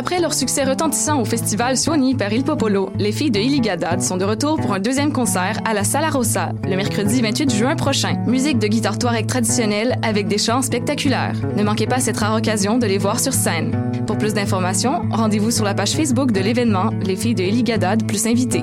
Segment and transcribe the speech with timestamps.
[0.00, 4.16] Après leur succès retentissant au festival Suoni par Il Popolo, les filles de Iligadad sont
[4.16, 8.16] de retour pour un deuxième concert à la Sala Rossa le mercredi 28 juin prochain.
[8.26, 11.36] Musique de guitare touareg traditionnelle avec des chants spectaculaires.
[11.54, 13.72] Ne manquez pas cette rare occasion de les voir sur scène.
[14.06, 18.26] Pour plus d'informations, rendez-vous sur la page Facebook de l'événement Les filles de Iligadad plus
[18.26, 18.62] invités.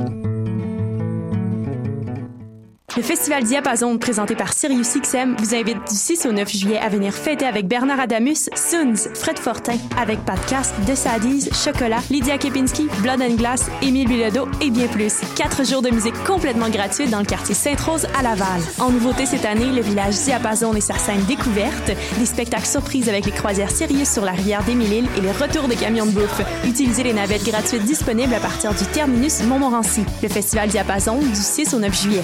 [2.98, 7.14] Le Festival Diapason, présenté par SiriusXM, vous invite du 6 au 9 juillet à venir
[7.14, 13.21] fêter avec Bernard Adamus, Soons, Fred Fortin, avec Podcast, De Sadies, Chocolat, Lydia Kepinski, Blood
[13.21, 15.13] and Glass, Émile Bilodeau et bien plus.
[15.36, 18.62] Quatre jours de musique complètement gratuite dans le quartier Sainte-Rose à Laval.
[18.80, 23.27] En nouveauté cette année, le village Diapason et sa scène découverte, des spectacles surprises avec
[23.27, 26.41] les croisières Sirius sur la rivière des Mille-Îles et les retours de camions de bouffe.
[26.66, 30.04] Utilisez les navettes gratuites disponibles à partir du terminus Montmorency.
[30.24, 32.24] Le Festival Diapason du 6 au 9 juillet.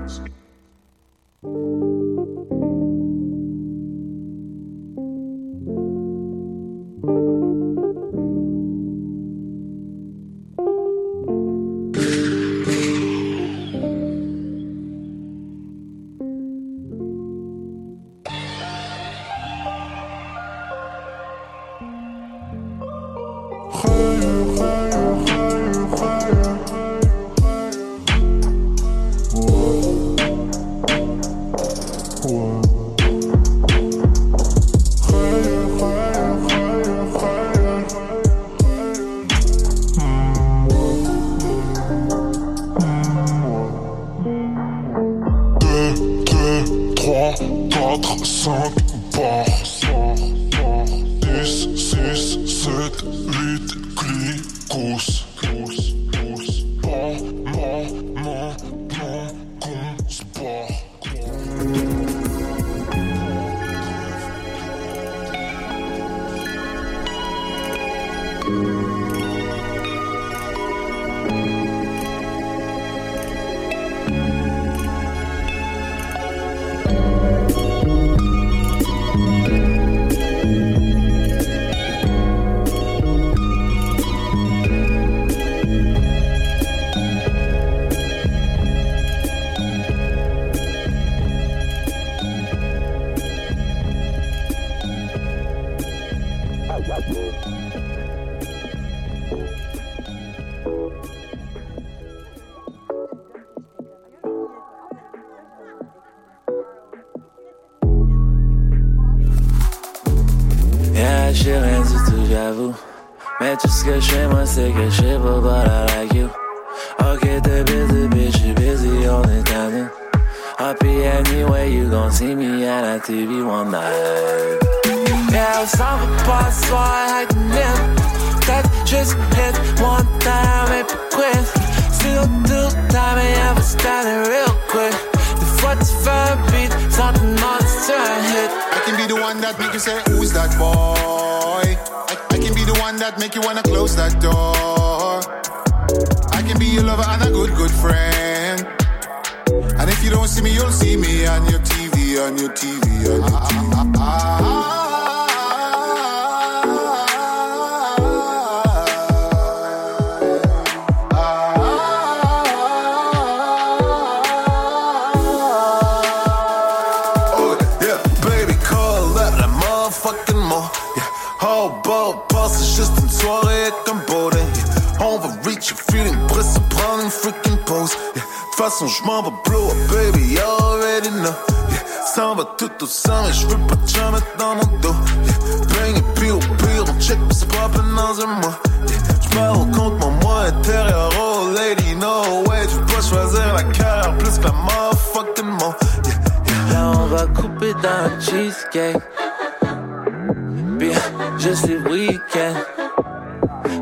[201.37, 202.55] je suis week-end.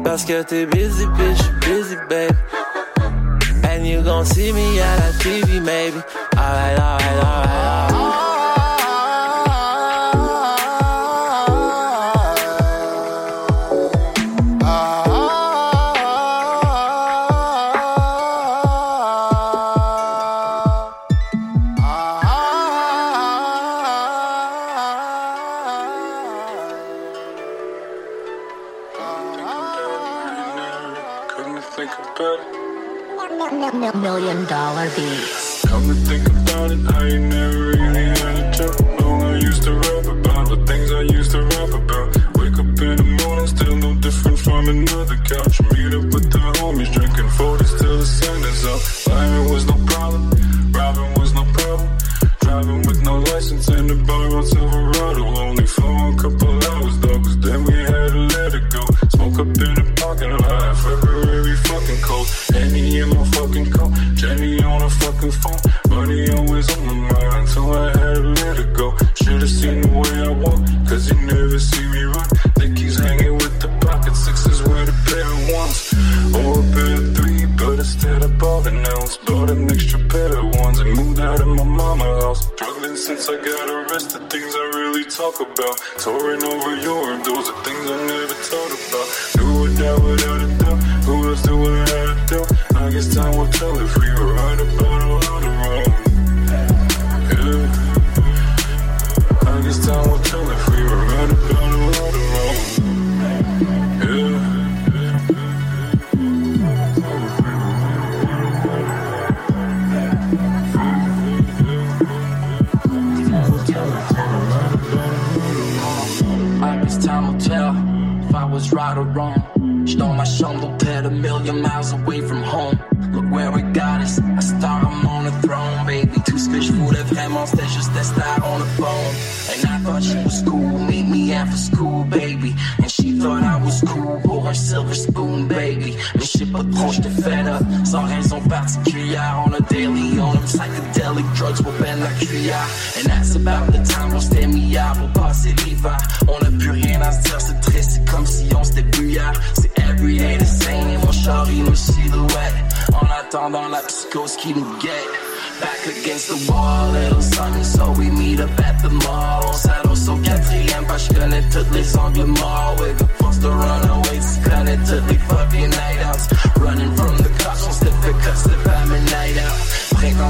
[0.03, 2.31] Parce que t'es busy, bitch, busy, babe.
[3.63, 6.01] And you gon' see me at la TV, maybe.
[6.36, 8.28] Alright, alright, alright, alright.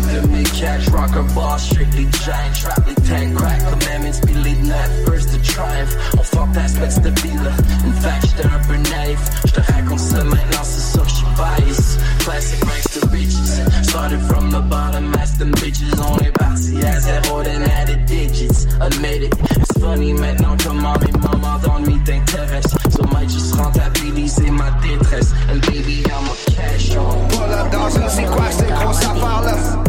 [0.01, 4.67] The mid Catch rock or ball, strictly giant Trap me tank, crack commandments Be leading
[4.69, 5.93] that first to triumph.
[6.17, 7.53] On fuck that's next to Bila
[7.85, 9.19] In fact, der er beneif
[9.53, 14.61] Der hack on cement, lost the social bias Classic ranks to riches Started from the
[14.61, 18.65] bottom, as them bitches Only bouncy as that holding than added digits.
[18.79, 22.69] Admit it, it's funny Now come on, me, maintenant Comment mes mamans dans nuit interest.
[22.91, 27.27] So might just rentabiliser my détresse And baby, I'm a cash on.
[27.29, 29.88] Pull up dans une séquence, c'est grosse affaire là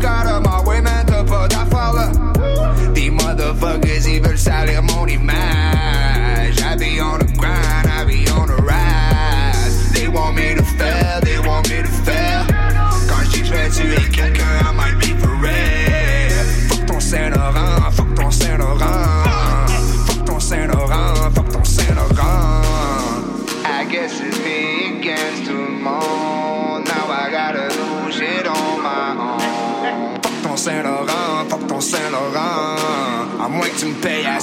[0.00, 0.39] got a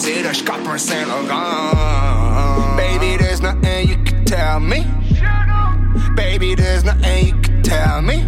[0.07, 0.33] see the
[0.77, 2.77] Saint Laurent.
[2.77, 4.85] Baby, there's nothing you can tell me.
[6.15, 8.23] Baby, there's nothing you can tell me.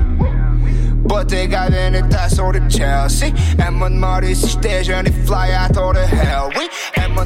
[1.09, 3.33] Bottega ben ett här såg det Chelsea
[3.67, 6.69] And my Maurice stage, en they fly, out tog the hell we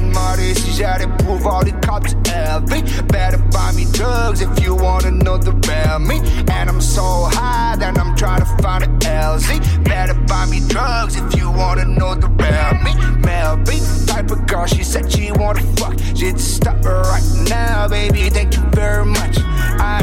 [0.12, 2.82] modest, you gotta prove all the cops heavy.
[3.06, 6.18] Better buy me drugs if you wanna know the real me.
[6.50, 9.84] And I'm so high that I'm trying to find an LZ.
[9.84, 12.92] Better buy me drugs if you wanna know the real me.
[13.20, 13.62] Mel
[14.06, 15.94] type of girl, she said she wanna fuck.
[16.14, 19.38] She'd stop right now, baby, thank you very much.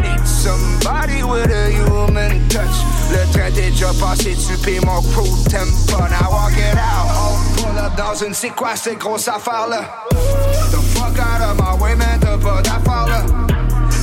[0.02, 2.78] Need somebody with a human touch.
[3.12, 5.98] Le train est déjà passé, tu payes mon crew tempo.
[5.98, 7.10] Now walk it out.
[7.16, 9.82] On pull up dans une c'est quoi cette grosse affaire là?
[10.72, 13.24] The fuck out of my way, man, t'as pas d'affaire là.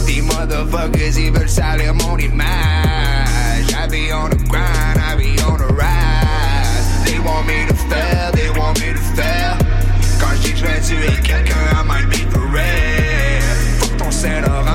[0.06, 3.72] These motherfuckers, ils veulent salir mon image.
[3.74, 7.04] I be on the grind, I be on the rise.
[7.04, 9.56] They want me to fail, they want me to fail.
[10.20, 13.42] Quand je dis que je vais tuer quelqu'un, I might be for real.
[13.78, 14.67] Fuck ton Saint-Laurent,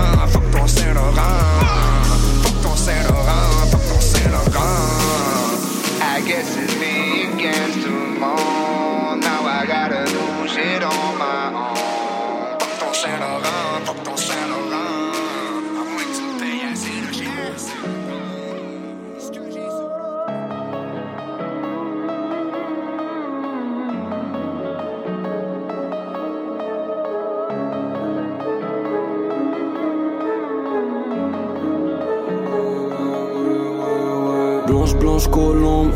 [35.00, 35.92] Blanche, colombe,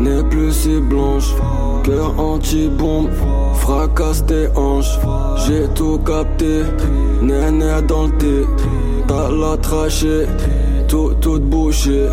[0.00, 1.34] n'est plus si blanche.
[1.84, 3.08] Cœur anti-bombe,
[3.54, 4.98] fracasse tes hanches.
[5.46, 6.62] J'ai tout capté,
[7.22, 8.46] néné dans le thé.
[9.06, 10.26] T'as la trachée,
[10.88, 12.08] tout, tout bouché.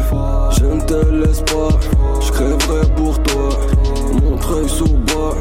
[0.52, 1.70] Je ne te laisse pas,
[2.22, 3.50] je crèverai pour toi.
[4.24, 5.36] Mon treuil sous bas,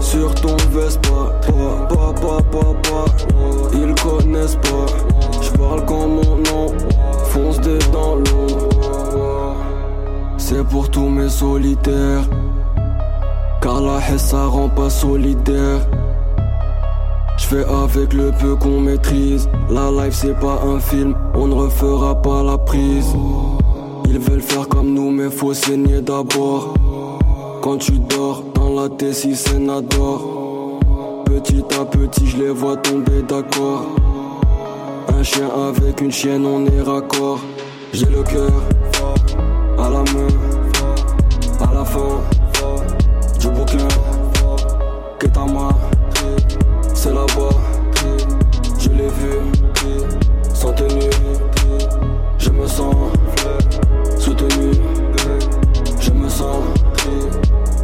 [0.00, 1.32] sur ton Vespa.
[1.46, 3.04] Pa, pa, pa, pa, pa.
[3.74, 4.86] Ils connaissent pas,
[5.42, 6.74] je parle comme mon nom.
[7.30, 8.69] Fonce des dans l'ombre.
[10.52, 12.24] C'est pour tous mes solitaires.
[13.62, 15.78] Car la haine ça rend pas solidaire.
[17.38, 19.48] J'fais avec le peu qu'on maîtrise.
[19.70, 23.14] La life c'est pas un film, on ne refera pas la prise.
[24.06, 26.74] Ils veulent faire comme nous, mais faut saigner d'abord.
[27.62, 30.80] Quand tu dors dans la T6 Sénador.
[31.26, 33.86] Petit à petit, je les vois tomber d'accord.
[35.16, 37.38] Un chien avec une chienne, on est raccord.
[37.92, 38.50] J'ai le cœur
[39.90, 40.28] la main,
[41.60, 42.20] à la fin
[43.38, 43.88] du bouquin.
[45.18, 45.68] Ketama,
[46.94, 47.56] c'est là-bas,
[48.78, 49.34] je l'ai vu,
[50.54, 51.10] sans tenue.
[52.38, 52.94] Je me sens
[54.18, 54.72] soutenu,
[56.00, 56.62] je me sens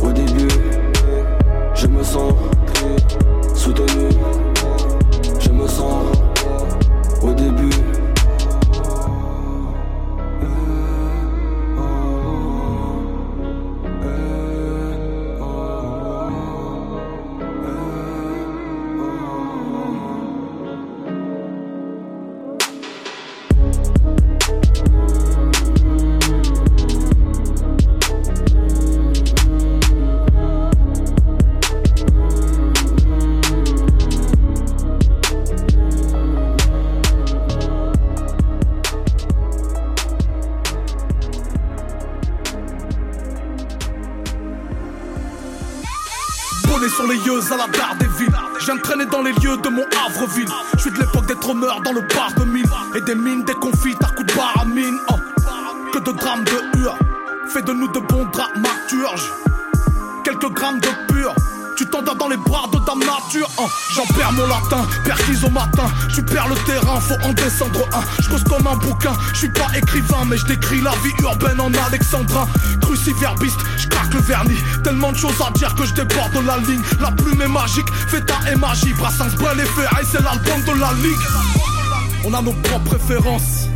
[0.03, 0.49] au début,
[1.75, 2.33] je me sens
[66.17, 68.01] Je perds le terrain, faut en descendre un.
[68.23, 71.71] Je comme un bouquin, je suis pas écrivain, mais je décris la vie urbaine en
[71.87, 72.49] alexandrin.
[72.81, 74.57] Cruciverbiste, je craque le vernis.
[74.83, 76.81] Tellement de choses à dire que je déborde de la ligne.
[77.03, 78.95] La plume est magique, feta et magie.
[78.95, 81.27] Brassens, Brel et Ferraille, c'est l'album de la ligue.
[82.25, 83.69] On a nos propres préférences.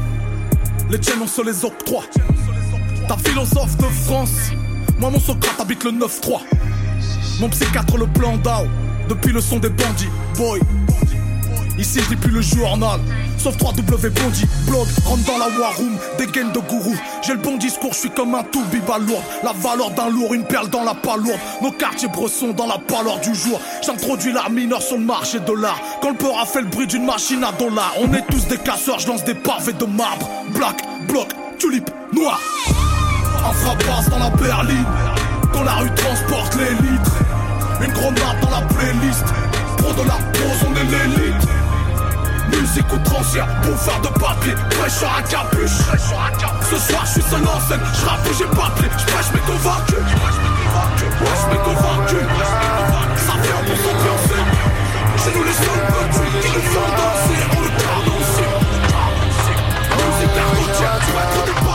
[0.89, 2.05] Les tiennes, on se les octroie.
[3.07, 4.33] Ta philosophe de France.
[4.99, 6.41] Moi, mon Socrate habite le 9-3.
[7.39, 8.67] Mon psychiatre le plan d'Ao
[9.11, 10.61] Depuis le son des bandits, boy
[11.79, 13.01] Ici je plus le journal.
[13.39, 16.95] Sauf 3W Bondi, blog, rentre dans la war room, dégaine de gourou.
[17.23, 18.63] J'ai le bon discours, je suis comme un tout
[19.07, 21.39] lourd La valeur d'un lourd, une perle dans la palourde.
[21.63, 23.61] Nos quartiers bressons dans la pâleur du jour.
[23.83, 25.81] J'introduis l'art mineur sur le marché de l'art.
[26.03, 27.95] Quand le peur a fait le bruit d'une machine à dollars.
[28.01, 30.29] On est tous des casseurs, je lance des pavés de marbre.
[30.51, 32.41] Black, bloc, tulipe, noir.
[33.39, 34.85] Un frappasse dans la berline.
[35.53, 37.17] Quand la rue transporte les litres.
[37.83, 39.25] Une grenade dans la playlist.
[39.79, 41.60] Pro de la pose, on est l'élite
[42.59, 45.79] Musique outrancière, bouffeur de papier Prêcheur à capuche.
[46.71, 49.41] Ce soir je suis seul en Je rappe et j'ai pas de Je prêche mais
[49.41, 49.95] convaincu.
[49.95, 52.21] Ouais je m'ai convaincu.
[53.17, 54.43] Ça vient pour s'ambiancer
[55.17, 57.41] C'est nous les seuls petits qui nous font danser.
[57.57, 57.71] On le
[58.19, 58.47] aussi.
[59.97, 61.70] Musique argotière, tu vas être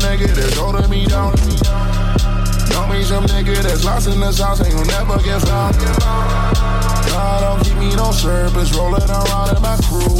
[0.00, 1.34] nigga that's holding me down.
[2.72, 5.76] Know me some nigga that's lost in the sauce and you'll never get found.
[7.10, 10.18] God, don't give me no service, rolling around in my crew.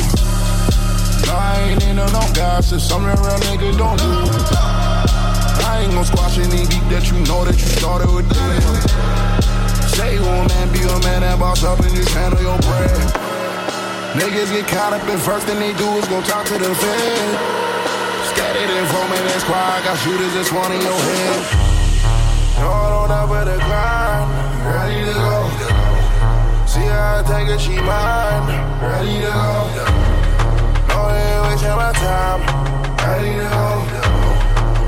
[1.30, 4.12] I ain't into no gossip, something real nigga don't do.
[5.68, 8.64] I ain't gon' squash any beat that you know that you started with doing.
[9.94, 13.28] Say you a man, be a man, that boss up and just handle your bread.
[14.16, 17.57] Niggas get caught up in first thing they do is go talk to the fed.
[18.30, 21.40] Scattered informant and squad, got shooters that's one in your head.
[22.58, 24.30] On up with the grind,
[24.66, 25.48] ready to go.
[26.66, 28.46] See how I take it, she mine,
[28.82, 29.68] ready to go.
[30.88, 32.40] No, they ain't wasting my time,
[33.06, 33.66] ready to go.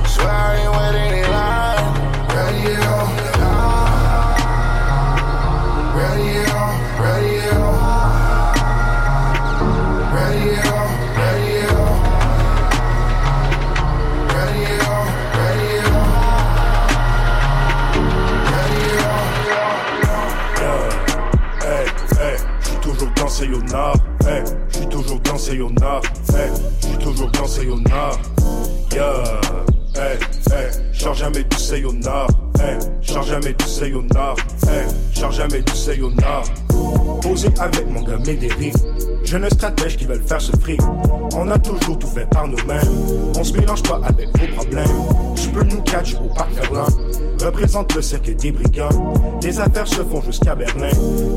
[0.07, 1.85] Swear I ain't waiting in line,
[2.35, 2.97] ready to go.
[5.97, 6.63] Ready to go,
[7.03, 8.00] ready to go.
[23.01, 23.97] Toujours dans ces yonards.
[24.27, 26.03] Hey, j'suis toujours dans ces yonards.
[26.35, 28.19] Hey, j'suis toujours dans ces yonards.
[28.93, 29.41] Yeah,
[29.97, 30.19] hey,
[30.53, 32.27] hey, charge jamais du sayonara.
[32.59, 34.35] Hey, charge jamais du sayonara.
[34.69, 36.43] Hey, charge jamais du sayonara.
[37.23, 38.75] Posé avec mon gars Médéric.
[39.25, 40.81] Jeunes stratèges qui veulent faire ce fric.
[41.35, 43.33] On a toujours tout fait par nous-mêmes.
[43.39, 45.37] On se mélange pas avec vos problèmes.
[45.37, 46.87] Je peux nous catch au parc Berlin.
[47.61, 49.13] Représente le cercle des brigands.
[49.43, 50.89] Les affaires se font jusqu'à Berlin.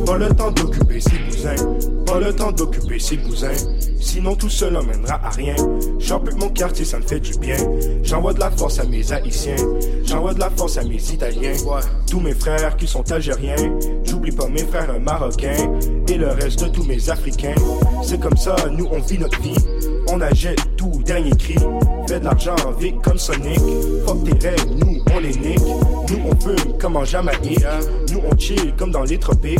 [0.06, 1.66] Pas le temps d'occuper ses cousins.
[2.06, 3.52] Pas le temps d'occuper ses cousins.
[4.00, 5.56] Sinon tout cela mènera à rien.
[6.00, 7.58] J'empute mon quartier, ça me fait du bien.
[8.04, 9.58] J'envoie de la force à mes haïtiens.
[10.06, 11.56] J'envoie de la force à mes italiens.
[12.10, 13.58] Tous mes frères qui sont algériens.
[14.06, 15.78] J'oublie pas mes frères marocains.
[16.08, 17.56] Et le reste de tous mes africains.
[18.02, 19.58] C'est comme ça, nous on vit notre vie.
[20.08, 21.56] On achète tout, dernier cri.
[22.08, 23.60] Fait de l'argent, vite comme Sonic.
[24.06, 25.60] Fuck tes rêves, nous on les nique.
[25.60, 27.66] Nous on fume comme en Jamaïque.
[28.12, 29.60] Nous on chill comme dans les tropiques.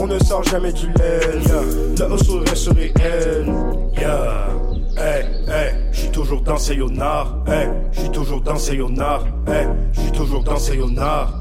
[0.00, 1.20] On ne sort jamais du lait.
[1.46, 2.08] Yeah.
[2.08, 3.52] Le hustle reste réel.
[3.98, 4.48] Yeah.
[4.94, 7.38] Hey, hey, j'suis toujours dans ces yonards.
[7.46, 9.26] Hey, j'suis toujours dans ces yonards.
[9.46, 11.32] Hey, j'suis toujours dans ces yonards.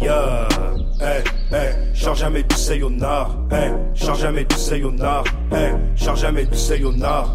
[0.00, 0.48] Yeah.
[0.98, 3.28] Hey, hey, charge jamais du sayonara.
[3.50, 5.24] Hey, charge jamais du sayonara.
[5.52, 7.28] Hey, charge jamais du sayonara.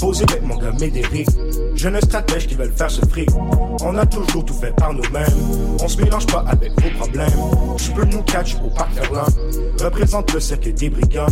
[0.00, 1.28] Posé avec mon gars Médéric.
[1.74, 3.28] Jeunes stratèges qui veulent faire ce fric.
[3.82, 5.26] On a toujours tout fait par nous-mêmes.
[5.82, 7.28] On se mélange pas avec vos problèmes.
[7.76, 9.24] Je peux nous catch au parc Berlin.
[9.80, 11.26] Représente le cercle des brigands.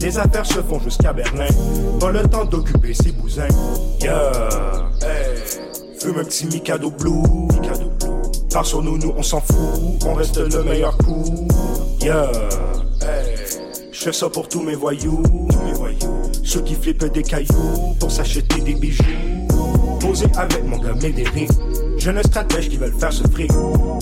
[0.00, 1.48] Les affaires se font jusqu'à Berlin.
[1.98, 3.48] Pas le temps d'occuper ses bousins.
[4.00, 5.38] Yeah, hey.
[5.98, 7.22] Fume un petit Mikado Blue.
[7.52, 8.48] Mikado Blue.
[8.52, 10.04] Par sur nous, nous on s'en fout.
[10.06, 11.48] On reste le meilleur coup.
[12.00, 12.30] Yeah,
[13.00, 13.34] hey.
[13.90, 15.22] Je fais ça pour tous mes voyous.
[15.50, 16.22] Tous mes voyous.
[16.44, 19.02] Ceux qui flippent des cailloux pour s'acheter des bijoux.
[20.16, 21.50] Posé avec mon gars Médéric.
[21.98, 23.52] Jeunes stratèges qui veulent faire ce fric.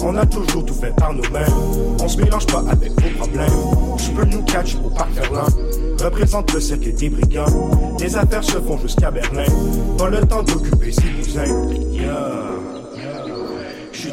[0.01, 1.53] On a toujours tout fait par nous-mêmes.
[2.01, 3.51] On se mélange pas avec vos problèmes.
[3.99, 5.47] Je peux nous catch au parc Berlin.
[6.01, 7.97] Représente le cercle des brigands.
[7.99, 9.45] Les affaires se font jusqu'à Berlin.
[9.99, 12.74] Pas le temps d'occuper ses cousins.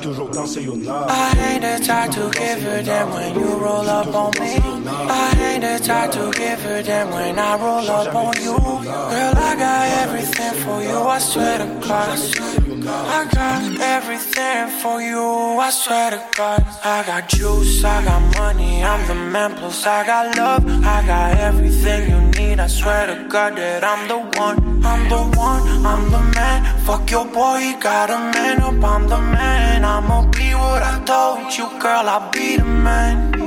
[0.02, 1.08] Toujours dans ces yonards.
[1.10, 4.58] I ain't the type to give a damn when you roll up on me.
[4.90, 8.58] I ain't the type to give a damn when I roll up on you.
[8.58, 12.71] Girl, I got everything for you, I swear to God.
[12.88, 15.22] I got everything for you,
[15.60, 16.66] I swear to God.
[16.84, 20.66] I got juice, I got money, I'm the man, plus I got love.
[20.84, 24.84] I got everything you need, I swear to God that I'm the one.
[24.84, 26.80] I'm the one, I'm the man.
[26.86, 29.86] Fuck your boy, he got a man up, I'm the man.
[29.86, 33.41] I'ma be what I told you, girl, I'll be the man.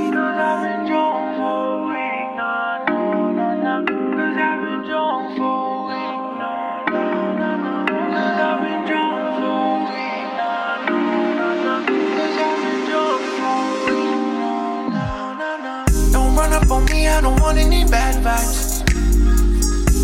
[17.15, 18.83] I don't want any bad vibes.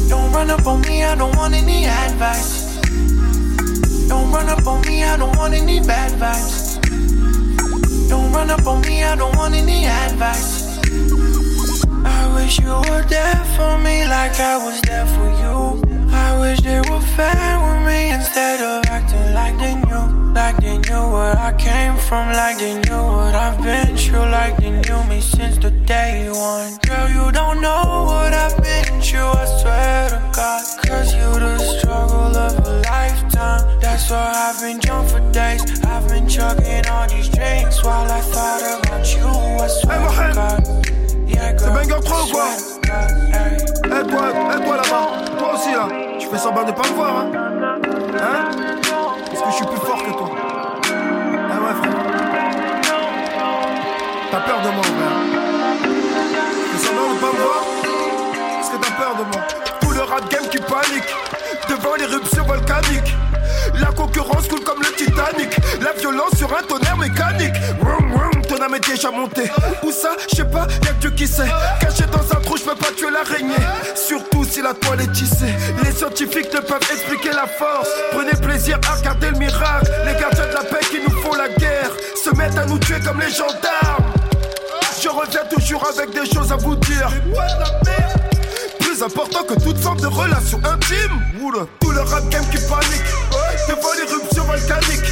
[0.07, 2.79] Don't run up on me, I don't want any advice.
[4.07, 6.79] Don't run up on me, I don't want any bad vibes.
[8.07, 10.79] Don't run up on me, I don't want any advice.
[12.05, 16.07] I wish you were there for me like I was there for you.
[16.13, 20.10] I wish they were fair with me instead of acting like they knew.
[20.33, 24.57] Like they knew where I came from, like they knew what I've been through, like
[24.57, 26.77] they knew me since the day one.
[26.87, 30.63] Girl, you don't know what I've been through, I swear to God.
[30.87, 33.79] Cause you the struggle of a lifetime.
[33.81, 35.63] That's why I've been drunk for days.
[35.85, 40.87] I've been chugging all these drinks while I thought about you, I swear to God.
[41.27, 42.49] Yeah, C'est banger pro quoi
[43.85, 45.87] Eh toi, eh toi là-bas, toi aussi là,
[46.19, 47.31] tu fais semblant de pas me voir hein
[48.21, 48.49] Hein
[49.29, 49.90] Parce que je suis plus fort
[54.31, 54.45] frère.
[54.45, 55.41] peur de moi, frère.
[56.71, 57.63] Fais semblant de pas voir
[58.59, 59.47] Est-ce que t'as peur de moi
[59.81, 61.15] Tout le rap game qui panique.
[61.69, 63.15] Devant l'éruption volcanique
[63.79, 65.55] La concurrence coule comme le Titanic.
[65.81, 67.53] La violence sur un tonnerre mécanique.
[68.47, 69.49] Ton âme est déjà montée.
[69.83, 71.47] Où ça Je sais pas, y'a que Dieu qui sait.
[71.79, 73.65] Caché dans un trou, je peux pas tuer l'araignée.
[73.95, 75.53] Surtout si la toile est tissée.
[75.83, 77.89] Les scientifiques ne peuvent expliquer la force.
[78.11, 79.91] Prenez plaisir à regarder le miracle.
[80.05, 81.91] Les gardiens de la paix qui nous font la guerre.
[82.21, 84.20] Se mettent à nous tuer comme les gendarmes
[85.01, 87.09] Je reviens toujours avec des choses à vous dire
[88.79, 91.21] plus important que toute forme de relation intime.
[91.79, 93.09] Tout le rap game qui panique.
[93.67, 95.07] Devant l'éruption volcanique.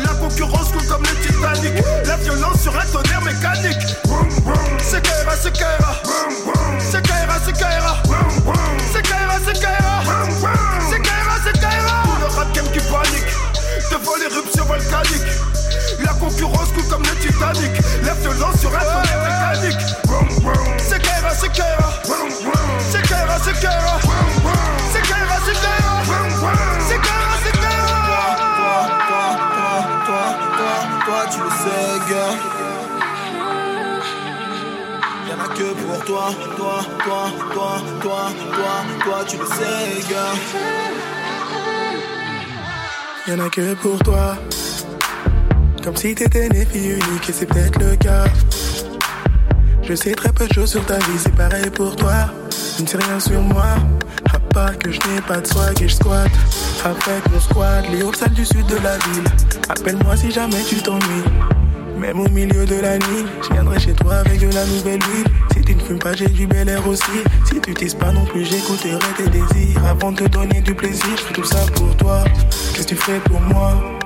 [0.00, 1.84] La concurrence coule comme le Titanic.
[2.06, 3.96] La violence sur un tonnerre mécanique.
[4.82, 6.02] C'est Kaira, c'est Kaira.
[6.78, 8.02] C'est Kaira, c'est Kaira.
[8.92, 10.02] C'est Kaira, c'est Kaira.
[10.90, 12.02] C'est Kaira, c'est Kaira.
[12.04, 13.32] Tout le rap game qui panique.
[13.90, 15.53] Devant l'éruption volcanique.
[16.24, 17.70] Concurrence coule comme le Titanic.
[18.02, 19.84] La violence sur un tonnerre mécanique.
[20.78, 22.00] C'est Kaira, c'est Kaira.
[22.78, 23.98] C'est Kaira, c'est Kaira.
[24.90, 26.02] C'est Kaira, c'est Kaira.
[26.88, 28.24] C'est Kaira, c'est Kaira.
[28.56, 29.20] Toi,
[30.06, 30.24] toi,
[30.56, 30.72] toi,
[31.04, 32.34] toi, tu le sais, gars.
[35.28, 38.22] Y'en a que pour toi, toi, toi, toi, toi,
[38.54, 40.36] toi, toi, tu le sais, gars.
[43.28, 44.38] Y'en a que pour toi.
[45.84, 48.24] Comme si t'étais né fille unique et c'est peut-être le cas.
[49.82, 52.30] Je sais très peu de choses sur ta vie, c'est pareil pour toi.
[52.76, 53.76] Tu ne sais rien sur moi,
[54.32, 56.30] à part que je n'ai pas de swag et je squatte.
[56.86, 59.24] Avec mon squad, les halls salles du sud de la ville.
[59.68, 61.24] Appelle-moi si jamais tu t'ennuies.
[61.98, 65.26] Même au milieu de la nuit, je viendrai chez toi avec de la nouvelle huile.
[65.52, 67.20] Si tu ne fumes pas, j'ai du bel air aussi.
[67.44, 69.84] Si tu tises pas non plus, j'écouterai tes désirs.
[69.84, 72.24] Avant de te donner du plaisir, je fais tout ça pour toi.
[72.72, 74.00] Qu'est-ce que tu fais pour moi?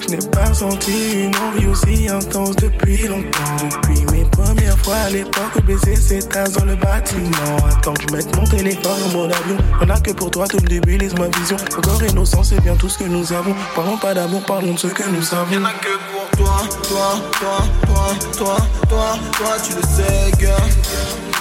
[0.00, 3.56] Je n'ai pas senti une envie aussi intense depuis longtemps.
[3.60, 7.56] Depuis mes premières fois à l'époque baiser tasses dans le bâtiment.
[7.68, 9.56] Attends que je mette mon téléphone en mode avion.
[9.80, 11.56] On a que pour toi tout le début, lise ma vision.
[11.76, 13.54] Encore innocent, c'est bien tout ce que nous avons.
[13.74, 15.52] Parlons pas d'amour, parlons de ce que nous savons.
[15.52, 18.56] Y'en a que pour toi, toi, toi, toi, toi,
[18.88, 21.35] toi, toi, tu le sais, gars.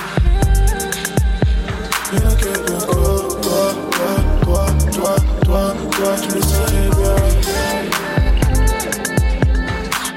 [5.46, 7.16] Toi, tu le sais bien.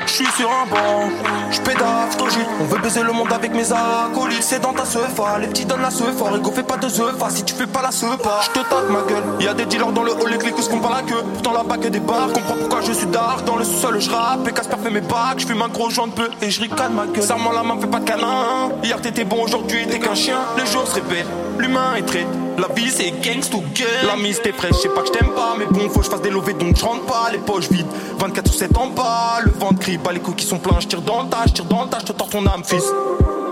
[0.06, 1.10] Je suis sur un banc,
[1.50, 2.48] je pédale, gîte.
[2.60, 4.42] On veut baiser le monde avec mes acolytes.
[4.42, 6.30] C'est dans ta sefa, les petits donnent la sefa.
[6.32, 8.40] Rigo, fais pas de sefa si tu fais pas la sefa.
[8.42, 9.22] Je te tape ma gueule.
[9.38, 11.22] Y'a des dealers dans le hall, les clics qu'on pas la queue.
[11.34, 13.44] Pourtant là-bas que des bars, comprends pourquoi je suis dark.
[13.44, 15.38] Dans le sous-sol, je rappe et Casper fait mes bacs.
[15.38, 17.22] Je fume un gros joint de peu et je ricane ma gueule.
[17.22, 18.72] Serre-moi la main, fais pas de câlin.
[18.82, 20.38] Hier t'étais bon, aujourd'hui t'es qu'un chien.
[20.56, 22.26] Les jours se répètent, l'humain est trait.
[22.58, 25.12] La vie c'est gangs to gang La mise t'es fraîche, je sais pas que je
[25.12, 27.28] t'aime pas Mais bon faut que je fasse des lovés donc je rentre pas.
[27.30, 27.86] Les poches vides,
[28.18, 29.40] 24 sur 7 en bas.
[29.44, 31.64] Le ventre crie, bah les coups qui sont pleins Je tire dans le tas, tire
[31.64, 32.84] dans le tas, je te ton âme fils.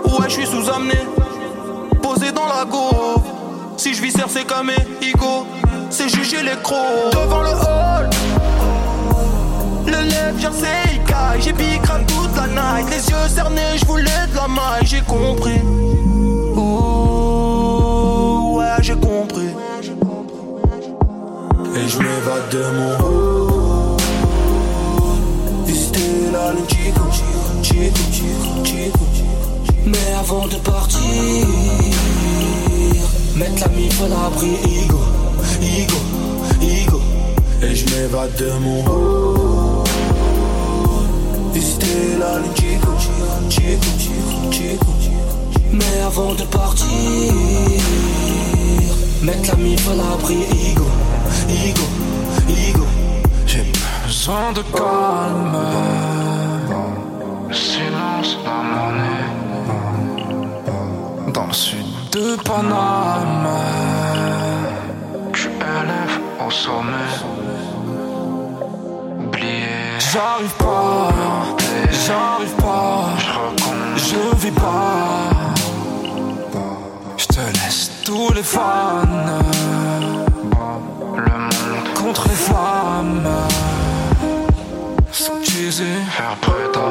[0.05, 0.95] Ouais je suis sous-amené
[2.01, 2.89] Posé dans la go
[3.77, 5.45] Si je vis c'est comme ego
[5.89, 7.11] C'est juger les crocs.
[7.11, 8.09] Devant le hall
[9.85, 14.35] le lève, c'est Ikai J'ai bicrane toute la night Les yeux cernés, je voulais de
[14.35, 14.83] la maille.
[14.83, 15.61] J'ai compris
[21.77, 23.97] Et je m'évade de mon haut.
[26.33, 27.03] La ligne Chico,
[27.63, 29.05] Chico, Chico, Chico.
[29.85, 31.47] Mais avant de partir,
[33.35, 34.99] mettre la mif à l'abri, Igo,
[36.61, 37.01] Igo.
[37.61, 39.83] Et je m'évade de mon haut.
[41.53, 42.91] Visiter la ligne Chico,
[43.49, 43.89] Chico,
[44.49, 44.85] Chico, Chico.
[45.71, 46.87] Mais avant de partir,
[49.23, 50.45] mettre la mif à l'abri,
[51.49, 51.87] Igo,
[52.47, 52.85] Igo.
[53.45, 53.65] J'ai
[54.05, 55.57] besoin de calme.
[57.51, 59.27] Silence dans mon nez.
[61.33, 63.47] Dans le sud de Paname.
[65.33, 67.15] Tu élèves au sommet.
[69.19, 69.99] Oublier.
[70.11, 71.09] J'arrive pas.
[72.05, 73.09] J'arrive pas.
[73.95, 75.29] Je vis pas.
[77.17, 79.01] Je te laisse tous les fans
[81.97, 83.27] contre-femme
[85.11, 85.83] Squeezie,
[86.17, 86.89] Herbreda,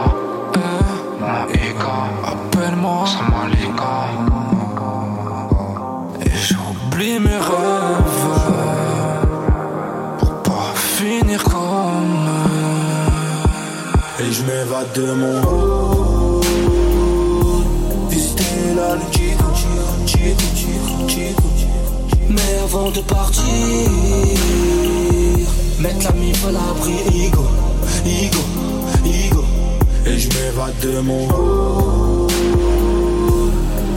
[0.54, 1.98] eh, Moïka
[2.32, 3.04] Appelle-moi.
[3.06, 3.94] Samalika
[6.24, 8.26] Et j'oublie mes rêves.
[10.18, 12.30] Pour pas finir comme.
[14.18, 16.44] Et je m'évade de mon rôle
[18.10, 19.36] Visiter la nuit
[22.28, 24.95] Mais avant de partir
[25.80, 27.44] mettre la mif à l'abri, Igo,
[28.04, 28.42] Igo,
[29.04, 29.44] Igo.
[30.06, 32.26] Et je m'évade de de mon haut.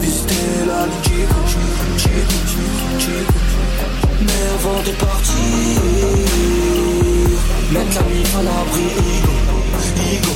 [0.00, 1.40] Visiter la Chico,
[1.96, 2.36] Chico,
[2.98, 3.34] Chico.
[4.20, 5.80] Mais avant de partir,
[7.72, 9.34] mettre la mif à l'abri, Igo,
[10.12, 10.34] Igo,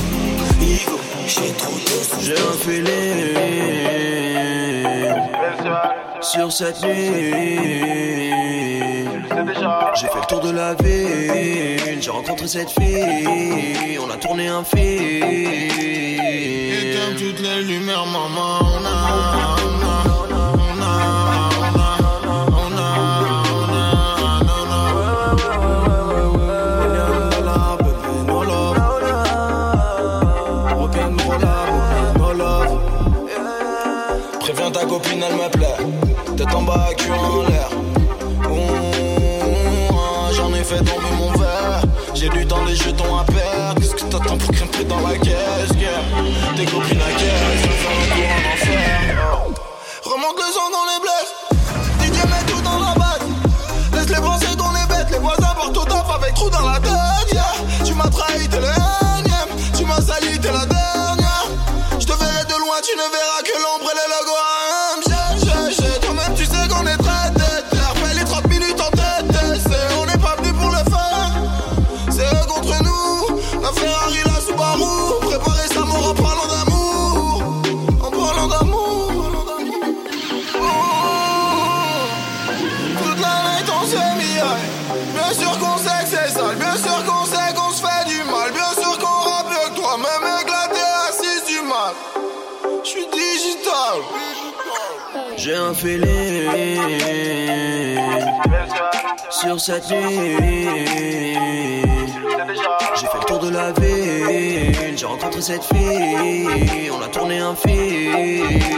[0.61, 0.97] Igo.
[1.27, 1.85] J'ai trop de
[2.21, 2.55] J'ai un
[6.21, 8.15] sur cette nuit.
[9.95, 14.63] J'ai fait le tour de la ville, j'ai rencontré cette fille, on a tourné un
[14.63, 15.23] film.
[15.23, 19.44] Et comme toutes les lumières, maman, on a,
[99.29, 100.35] Sur cette nuit
[102.95, 104.97] J'ai fait le tour de la ville.
[104.97, 106.89] J'ai rencontré cette fille.
[106.91, 108.75] On a tourné un film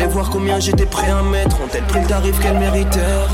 [0.00, 1.60] Elles voulaient voir combien j'étais prêt à mettre.
[1.60, 3.28] Ont-elles pris le tarif qu'elles méritèrent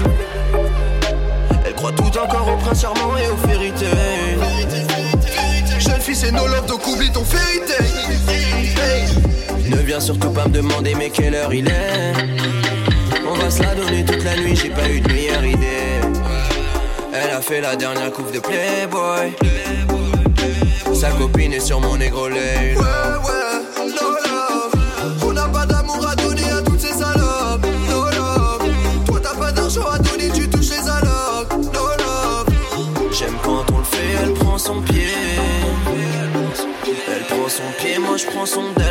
[1.65, 3.73] Elles croient tout encore au prince charmant et aux fairy
[5.79, 7.61] Jeune fille, c'est no love, donc oublie ton fairy
[9.69, 12.13] Ne viens surtout pas me demander, mais quelle heure il est?
[13.29, 16.01] On va se la donner toute la nuit, j'ai pas eu de meilleure idée.
[17.13, 19.37] Elle a fait la dernière coupe de Playboy.
[20.95, 22.75] Sa copine est sur mon négro ouais,
[38.17, 38.87] quand je prends son da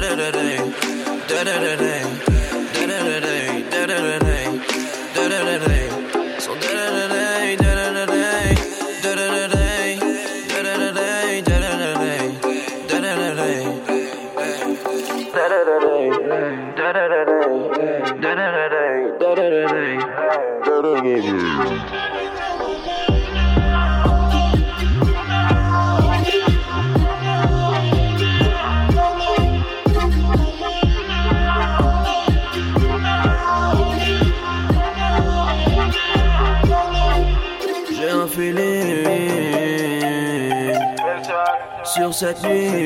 [42.16, 42.80] cette nuit.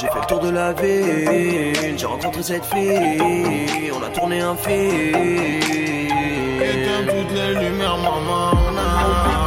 [0.00, 4.54] J'ai fait le tour de la ville, j'ai rencontré cette fille, on a tourné un
[4.56, 5.16] film.
[6.62, 9.41] Éteins toutes les lumières, maman, on a,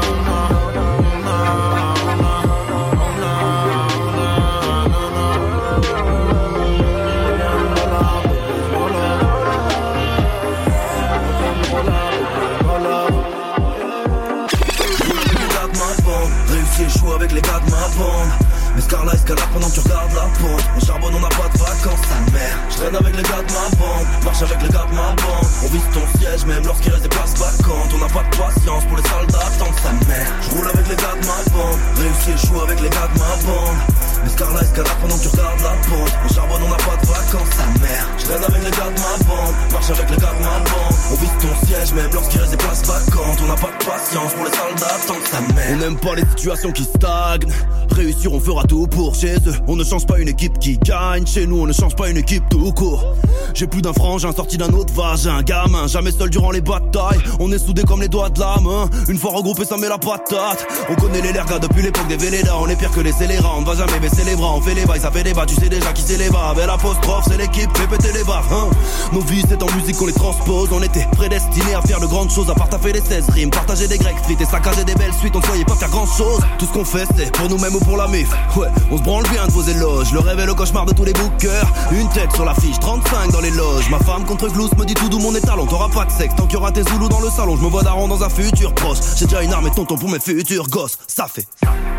[23.15, 25.47] les gars de ma bande, marche avec les gars de ma bande.
[25.63, 27.91] On vise ton siège, même lorsqu'il reste des places vacantes.
[27.93, 30.27] On n'a pas de patience pour les salles d'attente, sa mère.
[30.41, 33.19] Je roule avec les gars de ma bande, réussi et chaud avec les gars de
[33.19, 33.79] ma bande.
[34.25, 34.61] Mais Scarla
[35.01, 36.11] pendant que tu regardes la pente.
[36.25, 38.07] On charbonne, on n'a pas de vacances, sa mère.
[38.17, 40.97] Je traîne avec les gars de ma bande, marche avec les gars de ma bande.
[41.11, 43.37] On vise ton siège, même lorsqu'il reste des places vacantes.
[43.43, 45.67] On n'a pas de patience pour les salles d'attente, sa mère.
[45.73, 47.53] On n'aime pas les situations qui stagnent.
[47.91, 49.55] Réussir, on fera tout pour chez eux.
[49.67, 51.27] On ne change pas une équipe qui gagne.
[51.27, 53.15] Chez nous, on ne change pas une équipe tout court.
[53.53, 55.41] J'ai plus d'un frangin sorti d'un autre vagin.
[55.43, 57.19] Gamin, jamais seul durant les batailles.
[57.39, 58.89] On est soudés comme les doigts de la main.
[59.07, 60.65] Une fois regroupés, ça met la patate.
[60.89, 62.55] On connaît les lergas depuis l'époque des Vélédas.
[62.59, 63.53] On est pire que les scélérats.
[63.57, 64.53] On ne va jamais baisser les bras.
[64.53, 65.45] On fait les bails, ça fait bas.
[65.45, 66.49] Tu sais déjà qui c'est les bas.
[66.51, 68.47] Avec l'apostrophe, c'est l'équipe, fait péter les barres.
[68.51, 68.69] Hein.
[69.13, 70.69] Nos vies, c'est en musique qu'on les transpose.
[70.71, 72.49] On était prédestinés à faire de grandes choses.
[72.49, 75.35] À part fait les 16 rimes, partager des grecs frites et saccager des belles suites.
[75.35, 76.41] On ne voyait pas faire grand chose.
[76.59, 78.29] Tout ce qu'on fait, c'est pour nous-mêmes ou pour la mif.
[78.55, 80.11] Ouais, on se branle bien de vos éloges.
[80.11, 81.67] Le rêve et le cauchemar de tous les bookers.
[81.91, 83.89] Une tête sur l'affiche, 35 dans les loges.
[83.89, 85.65] Ma femme contre Glous me dit tout d'où mon étalon.
[85.65, 87.57] T'auras pas de sexe tant qu'il y aura tes zoulous dans le salon.
[87.57, 88.99] Je me vois daron dans un futur proche.
[89.17, 90.97] J'ai déjà une arme et tonton pour mes futurs gosses.
[91.07, 91.45] Ça fait.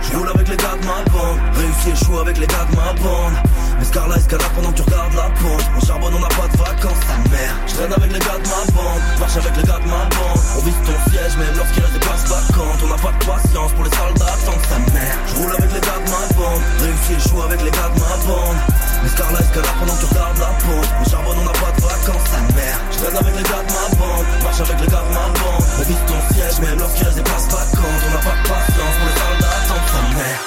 [0.01, 1.39] Je roule avec les gars de ma bande.
[1.55, 3.35] Réussi échoue avec les gars de ma bande.
[3.83, 5.65] Escarla, escalade pendant que tu regardes la pente.
[5.77, 7.55] On charbonne, on n'a pas de vacances, ta mère.
[7.67, 9.03] Je traîne avec les gars de ma bande.
[9.21, 10.41] Marche avec les gars de ma bande.
[10.57, 12.81] On vise ton siège, même lorsqu'il reste des places vacantes.
[12.83, 15.17] On n'a pas de patience pour les soldats, tant sa mère.
[15.29, 16.63] Je roule avec les gars de ma bande.
[16.81, 18.61] Réussi échoue avec les gars de ma bande.
[19.05, 20.91] Escarla, escalade pendant que tu regardes la pente.
[21.01, 22.81] On charbonne, on n'a pas de vacances, ta mère.
[22.91, 24.27] Je traîne avec les gars de ma bande.
[24.43, 25.65] Marche avec les gars de ma bande.
[25.79, 28.03] On vise ton siège, même lorsqu'il reste des places vacantes.
[28.07, 30.43] On n'a pas de patience pour les soldats, tant sa mère.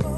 [0.00, 0.17] Ils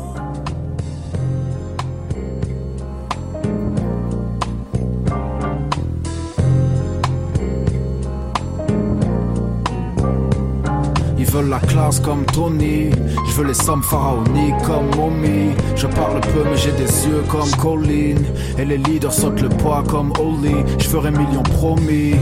[11.30, 12.90] veulent la classe comme Tony,
[13.26, 15.50] je veux les sommes pharaoniques comme Mommy.
[15.76, 18.16] Je parle peu mais j'ai des yeux comme Colin.
[18.58, 20.56] Et les leaders sautent le poids comme Oli.
[20.78, 22.14] Je ferai millions promis.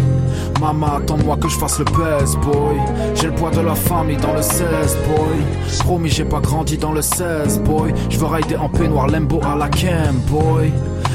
[0.61, 2.77] Maman, attends-moi que je fasse le pèse, boy.
[3.15, 5.79] J'ai le poids de la famille dans le 16, boy.
[5.81, 7.95] Promis, j'ai pas grandi dans le 16, boy.
[8.11, 10.71] Je veux rider en peignoir lembo à la cam, boy.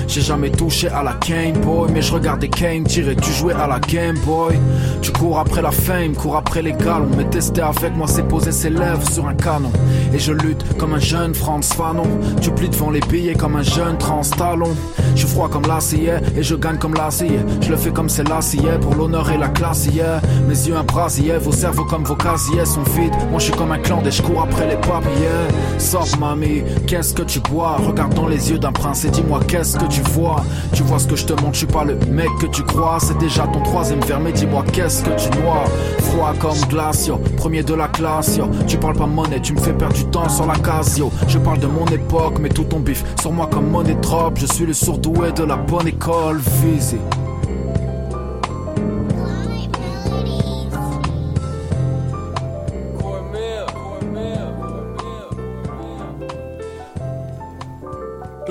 [0.08, 3.68] J'ai jamais touché à la Game Boy, mais je regardais Kane tirer, tu jouais à
[3.68, 4.60] la Game Boy.
[5.02, 7.10] Tu cours après la fame, cours après les galons.
[7.18, 9.72] Mais tester avec moi, c'est poser ses lèvres sur un canon.
[10.13, 12.08] Et je lutte comme un jeune Franz Fanon.
[12.42, 14.76] Tu plies devant les billets comme un jeune trans talon.
[15.16, 17.39] Je froid comme l'acier et je gagne comme l'acier.
[17.62, 20.22] Je le fais comme c'est l'acier pour l'honneur et la classe yeah.
[20.48, 20.84] Mes yeux un
[21.39, 23.13] vos cerveaux comme vos casiers sont vides.
[23.30, 25.48] Moi je suis comme un clan et je cours après les papiers.
[25.78, 27.78] Sors mamie, qu'est-ce que tu bois?
[27.78, 30.44] Regarde dans les yeux d'un prince et dis-moi qu'est-ce que tu vois.
[30.74, 32.98] Tu vois ce que je te montre, je suis pas le mec que tu crois.
[33.00, 35.66] C'est déjà ton troisième verre, mais dis-moi qu'est-ce que tu noies?
[36.00, 38.50] Froid comme glace, premier de la classe, yo.
[38.68, 41.12] Tu parles pas monnaie, tu me fais perdre du temps sur la casio.
[41.28, 44.32] Je parle de mon époque, mais tout ton bif sur moi comme monnaie trop.
[44.36, 47.00] Je suis le sourdoué de la bonne école, visé.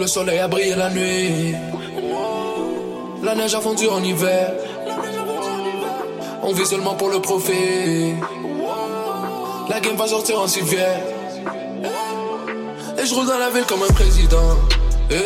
[0.03, 1.55] Le soleil a brillé la nuit.
[3.23, 4.53] La neige a fondu en hiver.
[6.43, 8.13] On vit seulement pour le profit.
[9.69, 10.99] La game va sortir en civière.
[13.01, 14.57] Et je roule dans la ville comme un président.
[15.09, 15.23] Eh,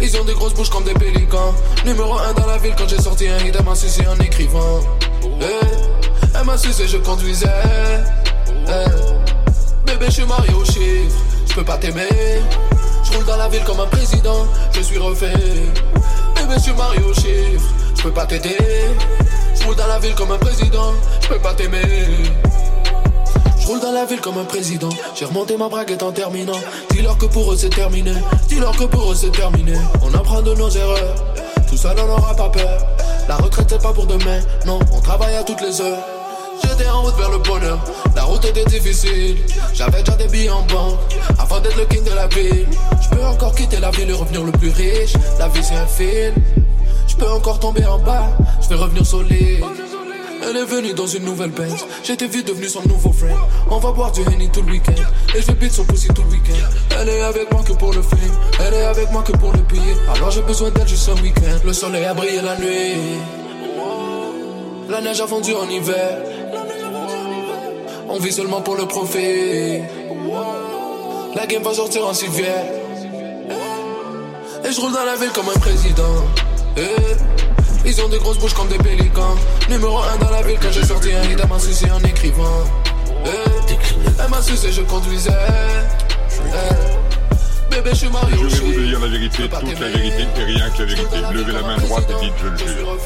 [0.00, 1.52] Ils ont des grosses bouches comme des pélicans.
[1.84, 4.80] Numéro 1 dans la ville quand j'ai sorti un hit, elle m'a sucé en écrivant.
[5.42, 5.44] Eh,
[6.34, 7.50] Elle m'a sucé, je conduisais.
[8.66, 11.16] Eh, Bébé, je suis marié au chiffre.
[11.46, 12.08] Je peux pas t'aimer.
[13.54, 14.46] Ville comme un président.
[14.72, 15.32] Je suis refait.
[16.34, 17.30] Bébé, je suis.
[17.96, 18.56] Je peux pas t'aider.
[19.54, 20.92] Je roule dans la ville comme un président.
[21.22, 21.82] Je peux pas t'aimer.
[23.58, 24.88] Je roule dans la ville comme un président.
[25.14, 26.60] J'ai remonté ma braguette en terminant.
[26.90, 28.12] Dis-leur que pour eux c'est terminé.
[28.48, 29.74] Dis-leur que pour eux c'est terminé.
[30.02, 31.14] On apprend de nos erreurs.
[31.68, 32.86] Tout ça n'en aura pas peur.
[33.28, 34.40] La retraite c'est pas pour demain.
[34.66, 36.13] Non, on travaille à toutes les heures.
[36.62, 37.78] J'étais en route vers le bonheur.
[38.14, 39.36] La route était difficile.
[39.72, 40.98] J'avais déjà des billets en banque.
[41.38, 42.66] Avant d'être le king de la ville.
[43.02, 45.14] Je peux encore quitter la ville et revenir le plus riche.
[45.38, 46.34] La vie c'est un film.
[47.06, 48.28] Je peux encore tomber en bas.
[48.62, 49.64] Je vais revenir solide.
[50.46, 51.86] Elle est venue dans une nouvelle Benz.
[52.02, 53.36] J'étais vite devenu son nouveau friend.
[53.70, 54.92] On va boire du Henny tout le week-end.
[55.34, 56.68] Et je vais beat son pussy tout le week-end.
[57.00, 58.32] Elle est avec moi que pour le film.
[58.60, 59.96] Elle est avec moi que pour le billet.
[60.14, 61.58] Alors j'ai besoin d'elle juste un week-end.
[61.64, 63.20] Le soleil a brillé la nuit.
[64.90, 66.18] La neige a fondu en hiver.
[68.16, 69.80] On vit seulement pour le profit.
[71.34, 72.64] La game va sortir en civière.
[74.64, 76.22] Et je roule dans la ville comme un président.
[76.76, 76.80] Eh.
[77.84, 79.34] Ils ont des grosses bouches comme des pélicans.
[79.68, 82.62] Numéro 1 dans la ville quand j'ai sorti un hit, elle m'a sucé en écrivant.
[83.26, 85.32] Elle m'a sucé, je conduisais.
[86.38, 87.74] Eh.
[87.74, 90.70] Bébé, je suis marié au Jurez-vous de dire la vérité, toute la vérité et rien
[90.70, 91.16] que la vérité.
[91.32, 92.96] Levez la main droite et dites je le jure.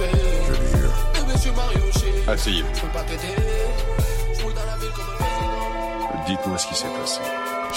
[1.15, 1.99] Bébé, je suis marié au
[6.29, 7.23] Dites-moi ce qui s'est passé.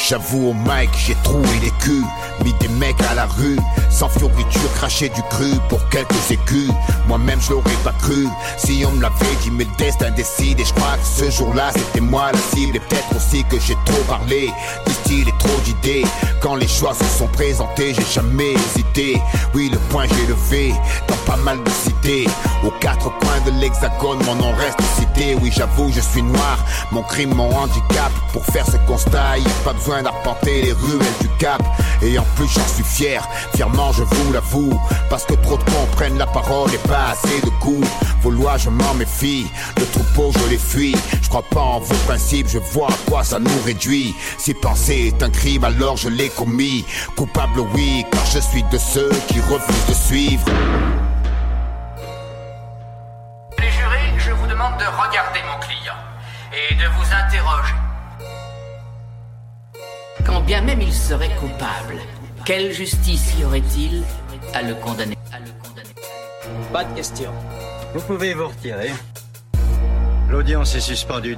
[0.07, 2.03] J'avoue au mic, j'ai troué des culs,
[2.43, 3.57] mis des mecs à la rue,
[3.89, 6.69] sans fioriture, craché du cru pour quelques écus.
[7.07, 8.27] Moi-même, je l'aurais pas cru,
[8.57, 10.59] si on me l'avait dit, mais le destin décide.
[10.59, 13.77] Et je crois que ce jour-là, c'était moi la cible, et peut-être aussi que j'ai
[13.85, 14.51] trop parlé,
[14.85, 16.05] du style et trop d'idées.
[16.41, 19.21] Quand les choix se sont présentés, j'ai jamais hésité.
[19.53, 20.73] Oui, le point j'ai levé
[21.07, 22.27] dans pas mal de cités.
[22.65, 25.37] Aux quatre coins de l'hexagone, mon nom reste cité.
[25.41, 26.57] Oui, j'avoue, je suis noir,
[26.91, 28.11] mon crime, mon handicap.
[28.33, 31.61] Pour faire ce constat, y a pas besoin d'arpenter les ruelles du Cap.
[32.01, 34.79] Et en plus, j'en suis fier, fièrement, je vous l'avoue.
[35.09, 37.87] Parce que trop de cons prennent la parole et pas assez de coups.
[38.21, 39.51] Vos lois, je m'en méfie.
[39.77, 40.95] Le troupeau, je les fuis.
[41.21, 44.15] Je crois pas en vos principes, je vois à quoi ça nous réduit.
[44.37, 46.85] Si penser est un crime, alors je l'ai commis.
[47.15, 50.45] Coupable, oui, car je suis de ceux qui refusent de suivre.
[53.59, 55.99] Les jurés, je vous demande de regarder mon client
[56.53, 57.90] et de vous interroger.
[60.25, 61.95] Quand bien même il serait coupable,
[62.45, 64.03] quelle justice y aurait-il
[64.53, 65.17] à le condamner?
[66.71, 67.31] Pas de question.
[67.93, 68.91] Vous pouvez vous retirer.
[70.29, 71.37] L'audience est suspendue.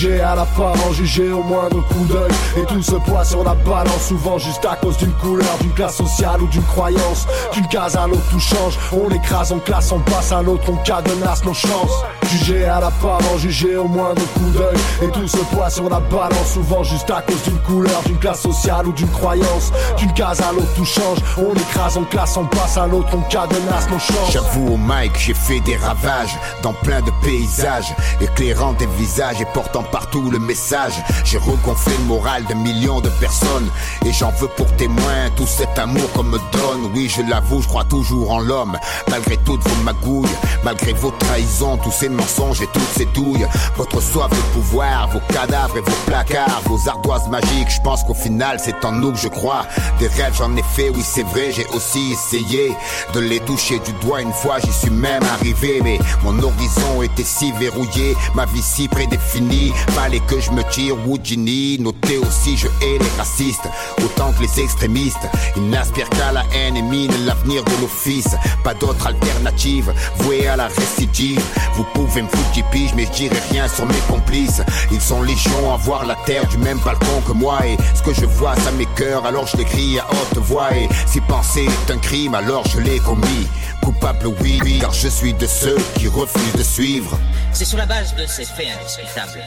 [0.00, 2.30] Jugé à la parole, jugé au moindre coup d'œil.
[2.56, 5.96] Et tout ce poids sur la balance Souvent juste à cause d'une couleur, d'une classe
[5.96, 7.26] sociale ou d'une croyance.
[7.52, 8.78] D'une case à l'autre tout change.
[8.92, 11.92] On l'écrase, on classe, on passe à l'autre On cadenasse nos chances.
[12.30, 14.78] Jugé à la parole, jugé au moindre coup d'œil.
[15.02, 18.40] Et tout ce poids sur la balance Souvent juste à cause d'une couleur, d'une classe
[18.40, 19.70] sociale ou d'une croyance.
[19.98, 21.18] D'une case à l'autre tout change.
[21.36, 24.32] On l'écrase, on classe, on passe à l'autre On cadenasse nos chances.
[24.32, 29.46] J'avoue au mic, j'ai fait des ravages dans plein de paysages, éclairant des visages et
[29.52, 30.94] portant partout le message.
[31.24, 33.68] J'ai regonflé le moral de millions de personnes
[34.04, 36.90] et j'en veux pour témoin tout cet amour qu'on me donne.
[36.94, 38.76] Oui, je l'avoue, je crois toujours en l'homme,
[39.08, 40.28] malgré toutes vos magouilles,
[40.64, 43.46] malgré vos trahisons, tous ces mensonges et toutes ces douilles.
[43.76, 47.70] Votre soif de pouvoir, vos cadavres et vos placards, vos ardoises magiques.
[47.70, 49.66] Je pense qu'au final, c'est en nous que je crois.
[49.98, 52.74] Des rêves, j'en ai fait, oui, c'est vrai, j'ai aussi essayé
[53.14, 55.80] de les toucher du doigt une fois, j'y suis même arrivé.
[55.82, 59.72] Mais mon horizon était si verrouillé, ma vie si prédéfinie.
[59.88, 61.78] Fallait que je me tire Woodini.
[61.78, 63.68] Notez aussi, je hais les racistes,
[64.04, 65.28] autant que les extrémistes.
[65.56, 68.36] Ils n'aspirent qu'à la haine et minent l'avenir de l'office.
[68.64, 71.42] Pas d'autre alternative, vouée à la récidive.
[71.74, 74.62] Vous pouvez me foutre du pige, mais je dirai rien sur mes complices.
[74.90, 77.58] Ils sont légions à voir la terre du même balcon que moi.
[77.66, 80.74] Et ce que je vois, ça m'écœure, alors je l'écris à haute voix.
[80.76, 83.46] Et si penser est un crime, alors je l'ai commis.
[83.82, 87.18] Coupable, oui, oui, car je suis de ceux qui refusent de suivre.
[87.52, 89.40] C'est sur la base de ces faits indiscutables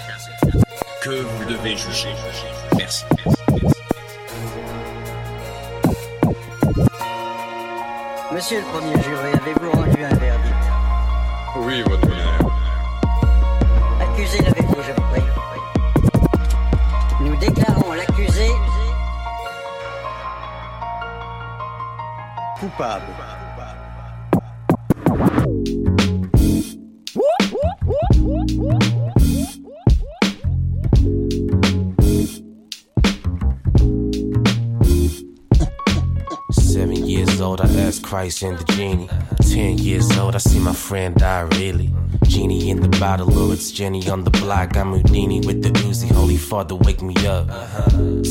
[1.02, 2.14] que vous devez juger.
[2.78, 3.06] Merci.
[8.32, 10.56] Monsieur le premier juré, avez-vous rendu un verdict?
[11.58, 12.40] Oui, votre honneur.
[14.02, 15.24] Accusé, levez-vous, je vous prie.
[17.22, 18.50] Nous déclarons l'accusé
[22.60, 23.33] coupable.
[37.44, 39.10] Old, I asked Christ and the genie.
[39.42, 41.94] Ten years old, I see my friend die really.
[42.24, 44.78] Genie in the bottle, or it's Jenny on the block.
[44.78, 46.10] I'm Houdini with the Uzi.
[46.12, 47.48] Holy Father, wake me up.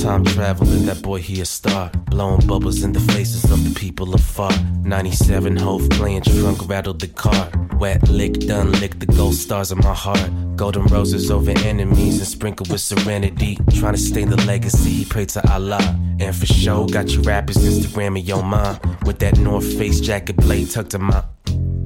[0.03, 1.91] Time traveling, that boy he a star.
[2.11, 4.53] Blowing bubbles in the faces of the people afar.
[4.83, 7.51] 97 Hove playing trunk, rattled the car.
[7.79, 10.31] Wet lick, done lick the gold stars in my heart.
[10.57, 13.59] Golden roses over enemies and sprinkled with serenity.
[13.75, 15.81] Trying to stain the legacy, he prayed to Allah.
[16.21, 18.79] And for sure, got you rappers Instagramming your mom.
[19.05, 21.25] With that North Face jacket blade tucked in my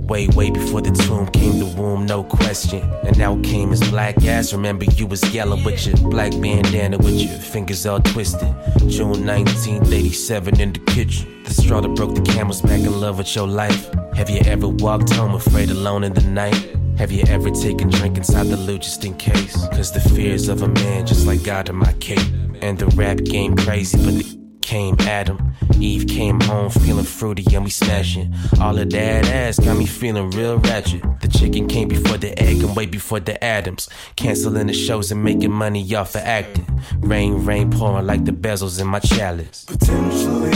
[0.06, 2.88] Way, way before the tomb came the womb, no question.
[3.02, 4.52] And now came his black ass.
[4.52, 8.54] Remember, you was yellow with your black bandana with your fingers all twisted.
[8.88, 11.42] June 1987 in the kitchen.
[11.42, 13.92] The straw that broke the camel's back in love with your life.
[14.14, 16.54] Have you ever walked home afraid alone in the night?
[16.98, 19.56] Have you ever taken drink inside the loot just in case?
[19.70, 22.30] Cause the fears of a man just like God in my cape.
[22.62, 25.54] And the rap game crazy, but the came Adam.
[25.80, 28.34] Eve came home feeling fruity and we smashing.
[28.60, 31.02] All of that ass got me feeling real ratchet.
[31.20, 33.88] The chicken came before the egg and way before the Adams.
[34.16, 36.66] Canceling the shows and making money off of acting.
[36.98, 39.64] Rain, rain pouring like the bezels in my chalice.
[39.66, 40.50] Potentially,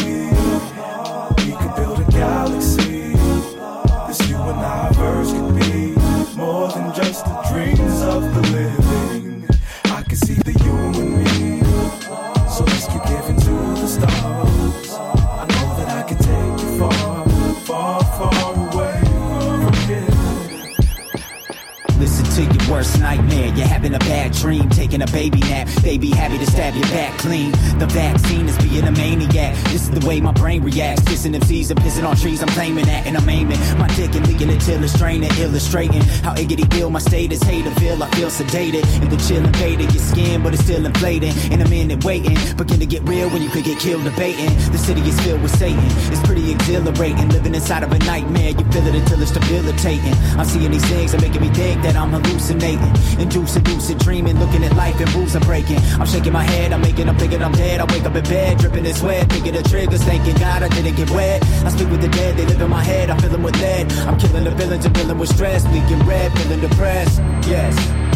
[1.45, 3.15] we could build a galaxy.
[4.09, 5.95] This you and I verse could be
[6.37, 9.49] more than just the dreams of the living.
[9.85, 11.10] I can see the you
[22.71, 23.53] worst nightmare.
[23.57, 25.67] you're having a bad dream, taking a baby nap.
[25.83, 27.51] They be happy to stab your back clean.
[27.79, 29.57] The vaccine is being a maniac.
[29.65, 31.03] This is the way my brain reacts.
[31.05, 33.59] Kissing MCs and pissing on trees, I'm claiming that and I'm aiming.
[33.77, 37.43] My dick and leaking it till it's draining, illustrating how iggity ill my state is.
[37.43, 38.85] Haterville, I feel sedated.
[39.03, 41.35] And the chill invaded your skin, but it's still inflating.
[41.51, 44.55] In a minute waiting, begin to get real when you could get killed debating.
[44.71, 45.83] The city is filled with Satan.
[46.13, 48.51] It's pretty exhilarating, living inside of a nightmare.
[48.51, 50.15] You feel it until it's debilitating.
[50.39, 52.60] I'm seeing these things that making me think that I'm hallucinating.
[52.63, 55.79] Inducing lucid dreaming, looking at life and rules are breaking.
[55.99, 57.81] I'm shaking my head, I'm making, I'm thinking I'm dead.
[57.81, 60.97] I wake up in bed, dripping in sweat, thinking the triggers, thanking God I didn't
[60.97, 61.43] get wet.
[61.65, 63.93] I speak with the dead, they live in my head, I fill them with lead.
[64.09, 67.19] I'm killing the villains and dealing with stress, leaking red, feeling depressed.
[67.49, 68.10] Yes.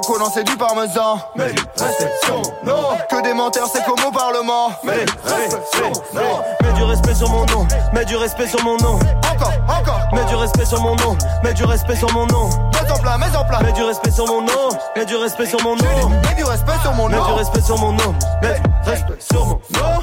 [0.00, 1.18] Coco, non, c'est du parmesan.
[1.36, 1.54] Mets
[2.24, 2.42] sur mon
[2.72, 2.88] nom.
[3.08, 4.70] Que des menteurs, c'est comme au Parlement.
[4.82, 5.04] Mets
[5.72, 5.84] sur
[6.14, 6.42] mon nom.
[6.62, 7.66] Mets du respect sur mon nom.
[7.92, 8.98] Mets du respect sur mon nom.
[9.32, 10.00] Encore, encore.
[10.12, 11.16] Mets du respect sur mon nom.
[11.42, 12.48] Mets du respect sur mon nom.
[12.48, 13.60] Mets en plat, mets en plat.
[13.62, 14.68] Mets du respect sur mon nom.
[14.96, 15.84] Mets du respect sur mon nom.
[16.28, 17.26] Mets du respect sur mon Mets nom.
[17.26, 18.14] du respect sur mon nom.
[18.42, 20.02] Mets du respect sur mon nom.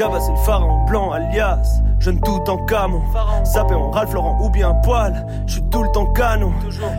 [0.00, 1.82] Cava c'est le pharaon blanc alias.
[2.00, 3.02] Jeune tout en camo.
[3.44, 5.26] Sapé en Ralph Laurent ou bien poil.
[5.46, 6.52] Je suis tout le temps canon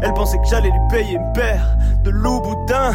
[0.03, 2.91] Elle pensait que j'allais lui payer une paire De loup boudin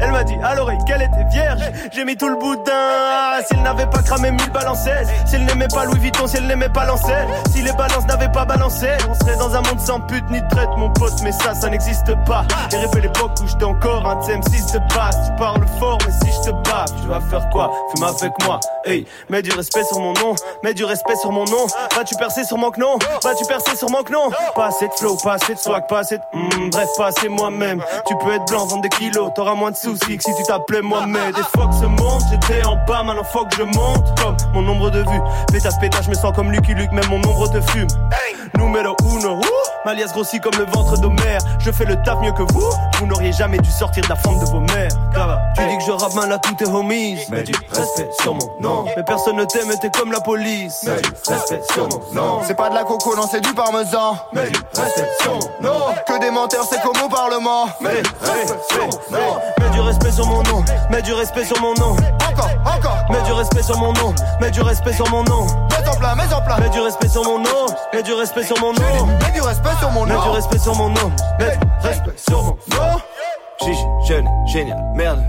[0.00, 1.62] Elle m'a dit à l'oreille qu'elle était vierge.
[1.92, 3.42] J'ai mis tout le boudin.
[3.46, 7.26] S'il n'avait pas cramé mille balancettes S'il n'aimait pas Louis Vuitton S'il n'aimait pas Lancel
[7.52, 10.48] Si les balances n'avaient pas balancé On serait dans un monde sans pute ni de
[10.48, 12.44] traite mon pote Mais ça ça n'existe pas.
[12.70, 15.18] J'ai rêvé l'époque où j'étais encore un TM6 de base.
[15.24, 17.72] Tu parles fort mais si je te bats Tu vas faire quoi?
[17.94, 18.60] Fume avec moi.
[18.84, 19.06] Hey
[19.38, 20.34] Mets du respect sur mon nom,
[20.64, 21.68] mets du respect sur mon nom.
[21.94, 22.98] Vas-tu percer sur mon non?
[23.22, 24.30] Vas-tu percer sur mon non?
[24.56, 26.22] Pas assez de flow, pas assez de swag, pas assez de.
[26.32, 27.80] Hmm, bref, pas assez moi-même.
[28.08, 30.82] Tu peux être blanc, vendre des kilos, t'auras moins de soucis que si tu t'appelais
[30.82, 31.30] moi-même.
[31.34, 34.20] Des fois que se monte, j'étais en bas, maintenant faut que je monte.
[34.20, 35.20] Comme mon nombre de vues,
[35.52, 37.86] pétasse pétasse, je me sens comme Lucky Luke, même mon nombre de fume.
[38.56, 39.40] Numero uno,
[39.84, 41.40] ma liasse grossit comme le ventre d'Homère.
[41.60, 44.40] Je fais le taf mieux que vous, vous n'auriez jamais dû sortir de la fente
[44.40, 44.90] de vos mères.
[45.54, 47.18] Tu dis que je rappe mal à tous tes homies.
[47.30, 48.84] Mets du respect sur mon nom.
[48.96, 50.84] Mais personne ne t'aime et t'es comme la police.
[50.84, 52.40] Mets du respect sur mon nom.
[52.46, 54.16] C'est pas de la coco, non, c'est du parmesan.
[54.32, 55.80] Mets du respect sur mon nom.
[56.06, 57.66] Que des menteurs, c'est comme au Parlement.
[57.80, 59.36] Mets du respect sur mon nom.
[59.58, 60.64] Mets du respect sur mon nom.
[60.90, 61.96] Mets du respect sur mon nom.
[62.30, 62.96] Encore, encore.
[63.10, 64.14] Mets du respect sur mon nom.
[64.40, 65.46] Mets du respect sur mon nom.
[65.46, 66.58] Mets en plat, mets en plat.
[66.60, 67.66] Mets du respect sur mon nom.
[67.92, 69.06] Mets du respect sur mon nom.
[69.20, 70.14] Mets du respect sur mon nom.
[70.14, 71.12] Mets du respect sur mon nom.
[71.40, 73.00] Mets du respect sur mon nom.
[73.60, 75.22] Gigi, jeune, génial, merde.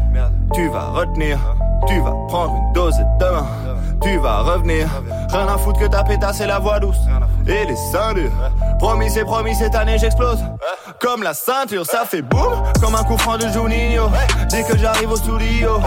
[0.53, 1.39] Tu vas retenir,
[1.87, 3.47] tu vas prendre une dose demain.
[4.01, 4.87] Tu vas revenir.
[5.29, 6.99] Rien à foutre que ta pétasse c'est la voix douce.
[7.47, 8.31] Et les seins durs.
[8.77, 10.39] Promis, c'est promis, cette année j'explose.
[11.01, 12.63] Comme la ceinture, ça fait boum.
[12.81, 14.09] Comme un coup franc de Juninho.
[14.49, 15.79] Dès que j'arrive au studio.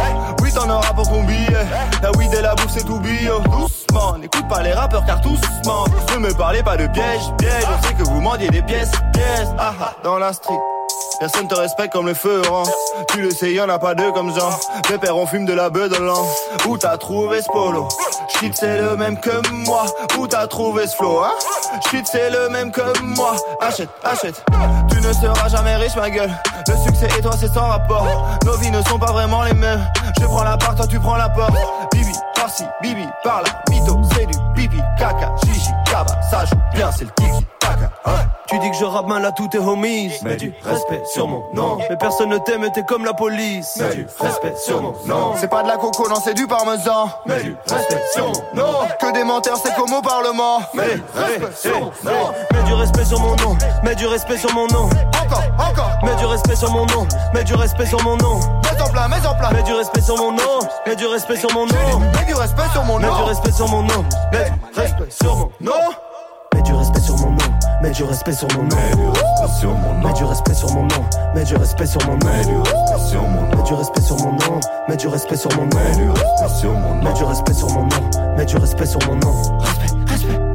[0.43, 1.67] Oui, t'en auras pour ton billet.
[2.03, 3.39] La weed et la bouffe, c'est tout bio.
[3.41, 5.91] Doucement, n'écoute pas les rappeurs car tous mentent.
[6.13, 7.65] Ne me parlez pas de piège, piège.
[7.67, 9.49] On sait que vous mendiez des pièces, pièces.
[9.59, 10.59] Ah ah, dans la street.
[11.23, 12.67] Personne te respecte comme le feu orange.
[13.11, 14.51] Tu le sais, y'en a pas deux comme Jean.
[14.91, 16.27] Mes pères on fume de la beuh dans l'an.
[16.67, 17.87] Où t'as trouvé ce polo?
[18.41, 19.85] Shit c'est le même que moi.
[20.19, 21.31] Où t'as trouvé ce flow, hein?
[21.89, 23.37] Shit c'est le même que moi.
[23.61, 24.45] Achète, achète.
[24.91, 26.33] Tu ne seras jamais riche, ma gueule.
[26.67, 28.05] Le succès et toi c'est sans rapport.
[28.45, 29.87] Nos vies ne sont pas vraiment les mêmes.
[30.21, 31.55] Je prends la part, toi tu prends la porte.
[31.93, 33.49] Bibi, par-ci, bibi, par-là.
[33.71, 36.21] Mytho, c'est du pipi, caca, chichi, kaba.
[36.29, 37.11] Ça joue bien, c'est le.
[37.23, 37.39] Hein
[38.49, 40.13] Tu dis que je rappe mal à tous tes homies.
[40.23, 41.79] Mets du respect sur mon nom.
[41.89, 43.77] Mais personne ne t'aime et t'es comme la police.
[43.79, 45.33] Mets du respect sur mon nom.
[45.41, 47.09] C'est pas de la coco, non, c'est du parmesan.
[47.25, 48.73] Mets du respect sur mon nom.
[49.01, 50.59] Que des menteurs, c'est comme au Parlement.
[50.75, 52.33] Mets du respect sur mon nom.
[52.53, 53.57] Mets du respect sur mon nom.
[53.83, 54.85] Mets du respect sur mon nom.
[55.25, 55.91] Encore, encore.
[56.03, 57.07] Mets du respect sur mon nom.
[57.33, 58.37] Mets du respect sur mon nom.
[58.37, 59.51] Mets en plat, mets en plat.
[59.53, 60.59] Mets du respect sur mon nom.
[60.87, 62.01] Mets du respect sur mon nom.
[62.19, 63.17] Mets du respect sur mon Mets nom.
[63.17, 64.05] du respect sur mon nom.
[64.33, 64.51] Mets
[66.63, 67.32] du respect sur mon nom.
[67.83, 68.77] Mets du respect sur mon nom.
[68.77, 71.05] mets du respect sur mon nom.
[71.35, 72.31] Mets du respect sur mon nom.
[72.55, 72.57] Mets
[73.75, 74.61] du respect sur mon nom.
[74.89, 75.81] Mets du respect sur mon nom.
[76.07, 77.03] Mets du respect sur mon nom.
[77.03, 78.37] Mets du respect sur mon nom.
[78.37, 79.59] Mets du respect sur mon nom.
[79.59, 80.52] Respect, respect.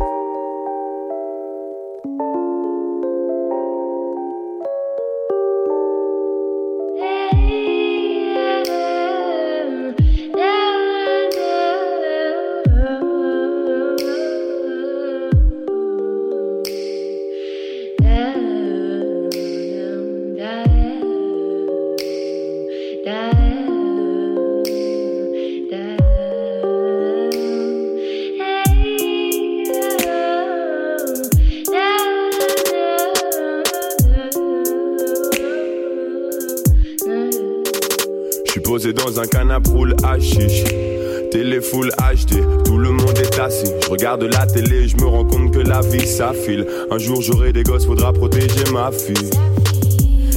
[41.61, 43.71] Full HD, tout le monde est assis.
[43.83, 46.65] Je regarde la télé, je me rends compte que la vie s'affile.
[46.91, 49.29] Un jour j'aurai des gosses, faudra protéger ma fille.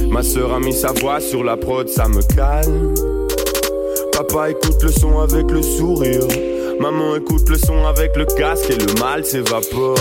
[0.09, 2.93] Ma soeur a mis sa voix sur la prod, ça me calme.
[4.13, 6.27] Papa écoute le son avec le sourire.
[6.79, 9.97] Maman écoute le son avec le casque et le mal s'évapore.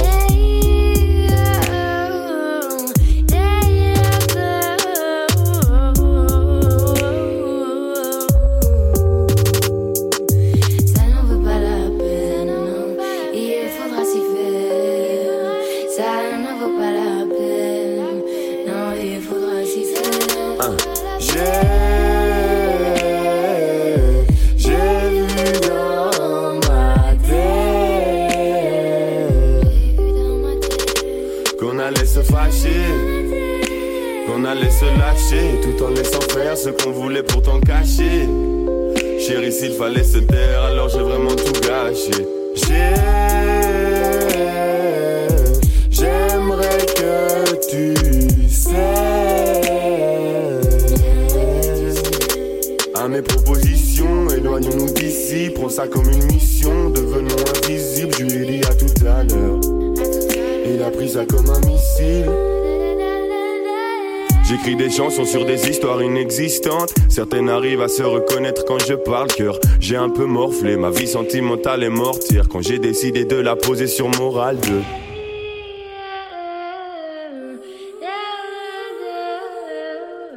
[67.08, 69.58] Certaines arrivent à se reconnaître quand je parle cœur.
[69.78, 72.48] J'ai un peu morflé, ma vie sentimentale est mortière.
[72.48, 74.82] Quand j'ai décidé de la poser sur Moral 2.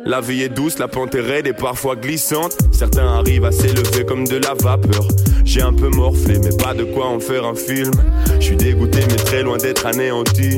[0.05, 2.57] La vie est douce, la pente est raide et parfois glissante.
[2.71, 5.07] Certains arrivent à s'élever comme de la vapeur.
[5.45, 7.91] J'ai un peu morflé, mais pas de quoi en faire un film.
[8.39, 10.57] Je suis dégoûté, mais très loin d'être anéanti.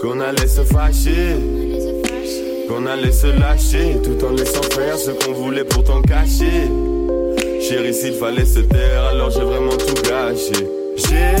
[0.00, 1.36] Qu'on allait se fâcher,
[2.68, 6.68] qu'on allait se lâcher, tout en laissant faire ce qu'on voulait pourtant cacher.
[7.66, 10.68] Chérie, s'il fallait se taire, alors j'ai vraiment tout gâché.
[10.96, 11.36] J'ai,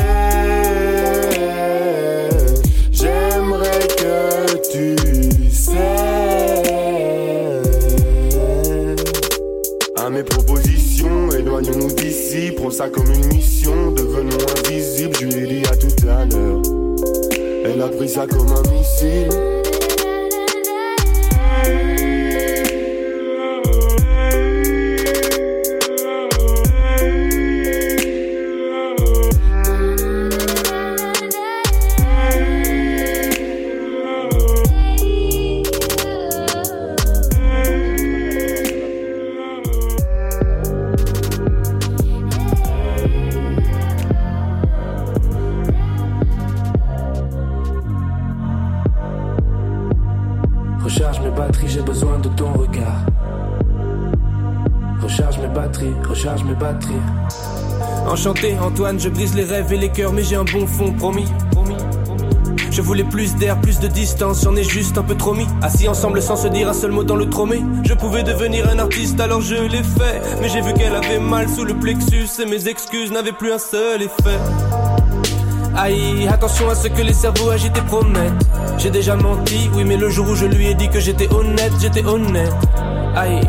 [2.90, 5.03] j'aimerais que tu
[12.64, 15.14] Prends ça comme une mission, devenons invisibles.
[15.20, 16.62] Je lui à tout à l'heure.
[17.62, 19.63] Elle a pris ça comme un missile.
[58.74, 61.28] Antoine, je brise les rêves et les cœurs, mais j'ai un bon fond, promis.
[62.72, 65.46] Je voulais plus d'air, plus de distance, j'en ai juste un peu trop mis.
[65.62, 67.62] Assis ensemble sans se dire un seul mot dans le tromé.
[67.84, 70.20] Je pouvais devenir un artiste, alors je l'ai fait.
[70.40, 73.60] Mais j'ai vu qu'elle avait mal sous le plexus et mes excuses n'avaient plus un
[73.60, 74.40] seul effet.
[75.76, 78.32] Aïe, attention à ce que les cerveaux agités promettent.
[78.78, 81.74] J'ai déjà menti, oui, mais le jour où je lui ai dit que j'étais honnête,
[81.80, 82.52] j'étais honnête.
[83.14, 83.40] Aïe.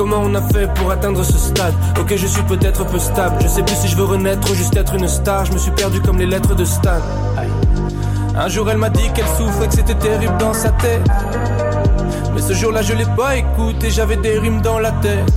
[0.00, 3.36] Comment on a fait pour atteindre ce stade Ok, je suis peut-être peu stable.
[3.42, 5.44] Je sais plus si je veux renaître ou juste être une star.
[5.44, 7.02] Je me suis perdu comme les lettres de Stan.
[8.34, 11.06] Un jour, elle m'a dit qu'elle souffrait, que c'était terrible dans sa tête.
[12.34, 15.30] Mais ce jour-là, je l'ai pas écouté, j'avais des rimes dans la tête.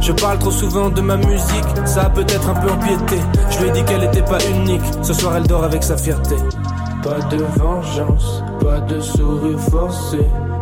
[0.00, 3.18] Je parle trop souvent de ma musique, ça a peut-être un peu empiété.
[3.50, 6.36] Je lui ai dit qu'elle était pas unique, ce soir elle dort avec sa fierté.
[7.02, 10.20] Pas de vengeance, pas de sourire forcé.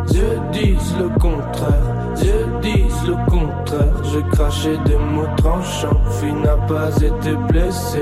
[0.09, 3.95] Dieu disent le contraire, Dieu disent le contraire.
[4.13, 8.01] J'ai craché des mots tranchants, fille n'a pas été blessé.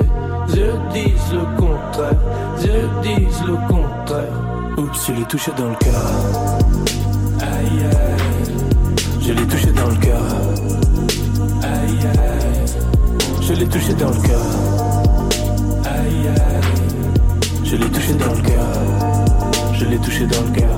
[0.48, 2.18] Dieu disent le contraire,
[2.58, 4.36] Dieu disent le contraire.
[4.78, 6.02] Oups, je l'ai touché dans le cœur.
[7.40, 8.54] Aïe aïe,
[9.20, 10.22] je l'ai touché dans le cœur.
[11.62, 12.64] Aïe aïe,
[13.40, 14.46] je l'ai touché dans le cœur.
[15.84, 18.99] Aïe aïe, je l'ai touché dans le cœur.
[19.81, 20.68] Je l'ai touché dans le cœur.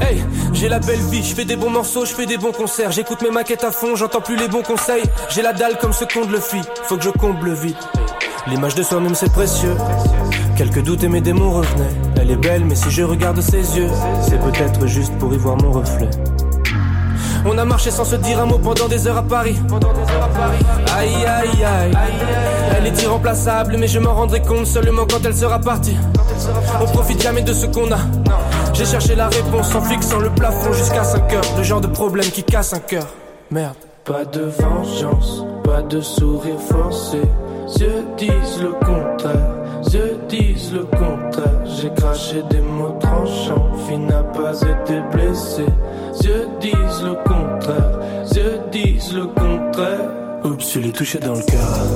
[0.00, 0.24] Hey,
[0.54, 3.20] j'ai la belle vie, je fais des bons morceaux, je fais des bons concerts, j'écoute
[3.20, 5.02] mes maquettes à fond, j'entends plus les bons conseils.
[5.28, 7.76] J'ai la dalle comme ce qu'on le fit, faut que je comble vite.
[8.46, 9.76] L'image de soi-même c'est précieux.
[10.56, 11.92] Quelques doutes et mes démons revenaient.
[12.18, 13.90] Elle est belle, mais si je regarde ses yeux,
[14.22, 16.08] c'est peut-être juste pour y voir mon reflet.
[17.44, 19.56] On a marché sans se dire un mot pendant des heures à Paris.
[20.96, 21.92] Aïe aïe aïe.
[22.76, 25.96] Elle est irremplaçable, mais je m'en rendrai compte seulement quand elle sera partie.
[26.80, 27.98] On profite jamais de ce qu'on a.
[28.74, 31.44] J'ai cherché la réponse en fixant le plafond jusqu'à 5 heures.
[31.56, 33.06] Le genre de problème qui casse un cœur.
[33.50, 33.74] Merde.
[34.04, 37.20] Pas de vengeance, pas de sourire forcé.
[37.76, 39.54] Dieu disent le contraire,
[39.88, 41.60] Dieu disent le contraire.
[41.64, 45.66] J'ai craché des mots tranchants, fille n'a pas été blessée.
[46.20, 47.98] Dieu disent le contraire,
[48.30, 50.10] Dieu disent le contraire.
[50.44, 51.86] Oups, je l'ai touché dans le cœur.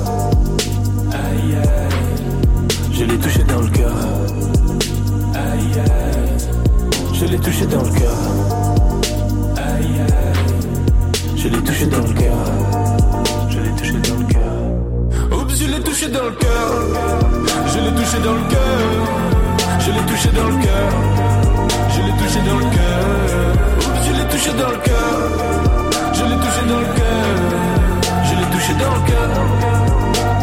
[1.11, 1.97] Aïe aïe,
[2.91, 3.93] je l'ai touché dans le cœur.
[5.33, 6.37] Aïe aïe,
[7.13, 8.17] je l'ai touché dans le cœur.
[9.57, 12.37] Aïe aïe, je l'ai touché dans le cœur.
[13.49, 15.39] Je l'ai touché dans le cœur.
[15.39, 16.69] Oups, je l'ai touché dans le cœur.
[17.67, 18.79] Je l'ai touché dans le cœur.
[19.79, 20.91] Je l'ai touché dans le cœur.
[21.93, 23.76] Je l'ai touché dans le cœur.
[24.37, 25.17] Touché dans le cœur.
[26.13, 27.37] Je l'ai touché dans le cœur.
[28.23, 30.36] Je l'ai touché dans le cœur.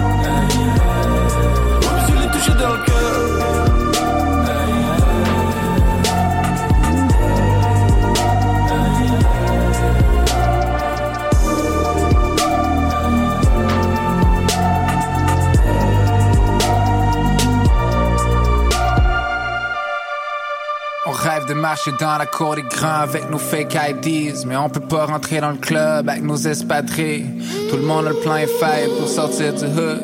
[21.47, 25.07] De marcher dans la cour des grands avec nos fake IDs, mais on peut pas
[25.07, 27.27] rentrer dans le club avec nos espadrilles.
[27.71, 30.03] Tout le monde le plan est fait pour sortir du hood.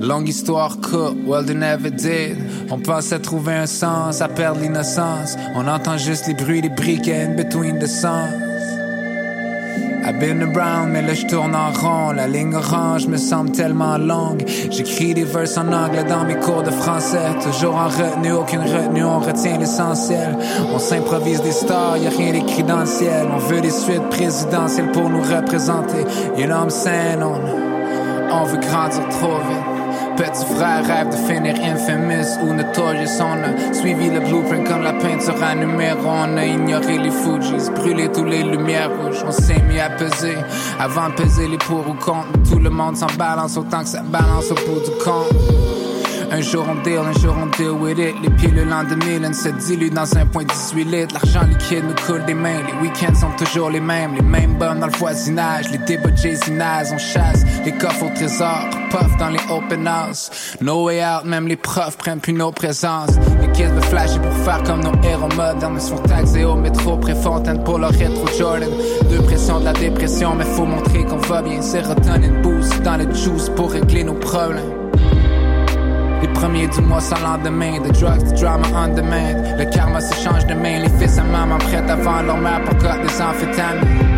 [0.00, 2.36] Longue histoire courte, well they never did.
[2.70, 5.36] On pensait trouver un sens à perdre l'innocence.
[5.54, 8.49] On entend juste les bruits des briquets in between the songs.
[10.02, 12.12] I've been around, mais là je tourne en rond.
[12.12, 14.42] La ligne orange me semble tellement longue.
[14.70, 17.28] J'écris des vers en anglais dans mes cours de français.
[17.42, 20.36] Toujours en retenue, aucune retenue, on retient l'essentiel.
[20.74, 23.28] On s'improvise des stars, y a rien d'écrit dans le ciel.
[23.32, 26.04] On veut des suites présidentielles pour nous représenter.
[26.36, 27.22] You know I'm saying?
[27.22, 27.38] On,
[28.32, 29.69] on veut grandir trop vite.
[30.20, 33.22] Petit frère rêve de finir infamous ou notorious.
[33.22, 35.98] On suivi le blueprint comme la peinture à numéro.
[36.04, 39.24] On a ignoré les Fujis, brûlé toutes les lumières rouges.
[39.26, 40.36] On s'est mis à peser
[40.78, 42.28] avant de peser les pour ou contre.
[42.50, 45.59] Tout le monde s'en balance autant que ça balance au bout du compte.
[46.32, 48.14] Un jour on deal, un jour on deal with it.
[48.22, 51.14] Les pilules en 2000 se diluent dans un point 18 litres.
[51.14, 52.62] L'argent liquide nous coule des mains.
[52.68, 54.14] Les week-ends sont toujours les mêmes.
[54.14, 55.70] Les mêmes bums dans le voisinage.
[55.72, 56.52] Les débats Jay-Z
[56.92, 58.68] On chasse les coffres au trésor.
[58.90, 60.30] Puff dans les open house.
[60.60, 63.10] No way out, même les profs prennent plus nos présences.
[63.40, 65.74] Les kids veulent flasher pour faire comme nos héros modernes.
[65.74, 68.70] Ils sont taxés au métro Préfontaine pour leur rétro Jordan.
[69.10, 71.60] Deux pressions de la dépression, mais faut montrer qu'on va bien.
[71.60, 74.79] Sérotonine boost dans le juice pour régler nos problèmes.
[76.22, 79.58] Les premiers du mois sans lendemain, the drugs, the drama on demand.
[79.58, 83.00] Le karma s'échange de main, les fils et maman à vendre leur mère pour cote
[83.02, 84.09] des amphétamines.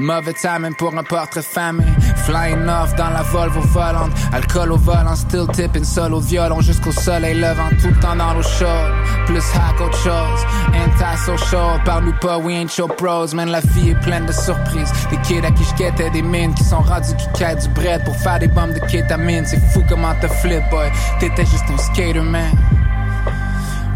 [0.00, 1.86] Mauvais timing pour un portrait famille.
[2.24, 4.12] Flying off dans la Volvo volante.
[4.32, 7.68] Alcool au volant, still tipping seul au violon jusqu'au soleil levant.
[7.80, 8.92] Tout le temps dans l'eau chaude.
[9.26, 10.40] Plus hack autre chose.
[10.74, 13.34] Anti-social, parle-nous pas, we ain't your pros.
[13.34, 14.90] Man, la vie est pleine de surprises.
[15.10, 18.16] Des kids à qui je des mines qui sont rendus qui quittent du bread pour
[18.16, 19.44] faire des bombes de kétamine.
[19.44, 20.90] C'est fou comment te flip, boy.
[21.18, 22.79] T'étais juste un skater, man.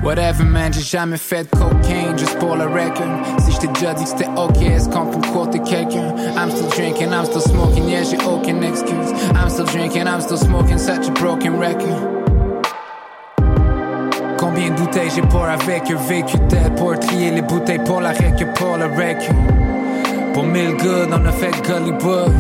[0.05, 3.25] Whatever man, j'ai jamais fait cocaine juste pour le record.
[3.39, 6.15] Si je t'ai déjà dit que c'était ok, est-ce qu'on peut quoter quelqu'un?
[6.37, 9.13] I'm still drinking, I'm still smoking, yeah, j'ai aucune excuse.
[9.35, 11.97] I'm still drinking, I'm still smoking, such a broken record.
[14.39, 18.37] Combien de j'ai pour avec eux vécu tel pour trier les bouteilles pour la rec
[18.57, 19.27] pour le rec.
[20.35, 22.31] Pour mille good, on a fait Gollywood.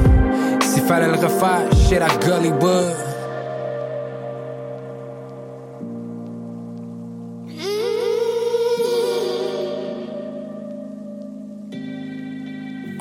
[0.60, 3.13] S'il fallait le refaire, shit à Gollywood.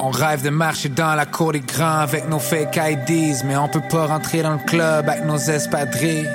[0.05, 3.69] On rêve de marcher dans la cour des grands avec nos fake IDs, mais on
[3.69, 6.27] peut pas rentrer dans le club avec nos espadrilles.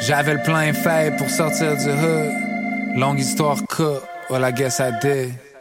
[0.00, 2.96] J'avais le plein fait pour sortir du hood.
[2.96, 4.00] Longue histoire que,
[4.30, 5.51] well I guess I did.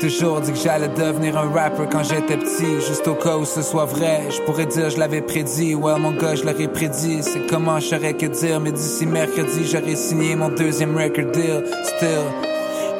[0.00, 3.62] Toujours dit que j'allais devenir un rapper quand j'étais petit, juste au cas où ce
[3.62, 4.24] soit vrai.
[4.30, 7.22] Je pourrais dire je l'avais prédit, ouais mon gars je l'aurais prédit.
[7.22, 11.64] C'est comment je saurais que dire, mais d'ici mercredi j'aurais signé mon deuxième record deal.
[11.84, 12.26] Still,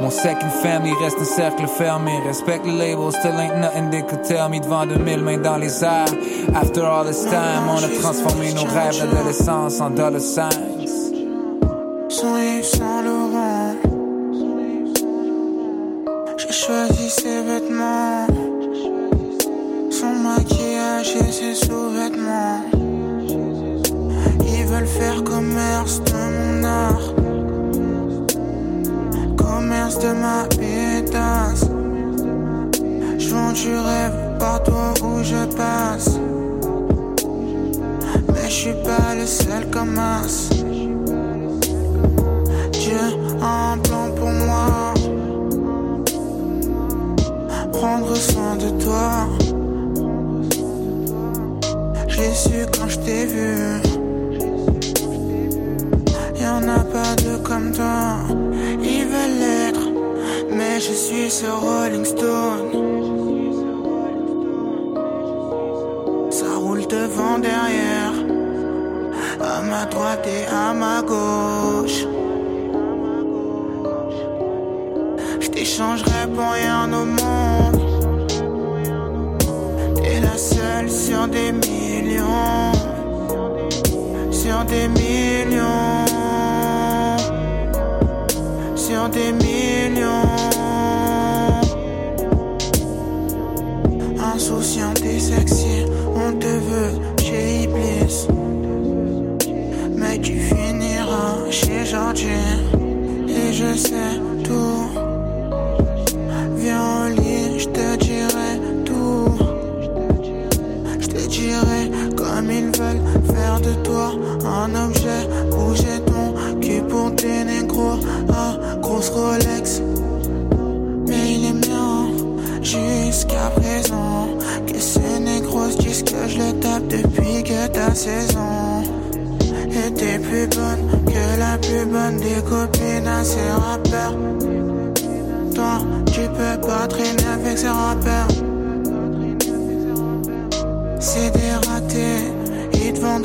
[0.00, 2.12] mon second family reste un cercle fermé.
[2.26, 5.84] Respect le label, still ain't nothing they could tell me devant 2000 mains dans les
[5.84, 6.08] airs.
[6.54, 10.75] After all this time, on a transformé nos rêves d'adolescence en dollar signs.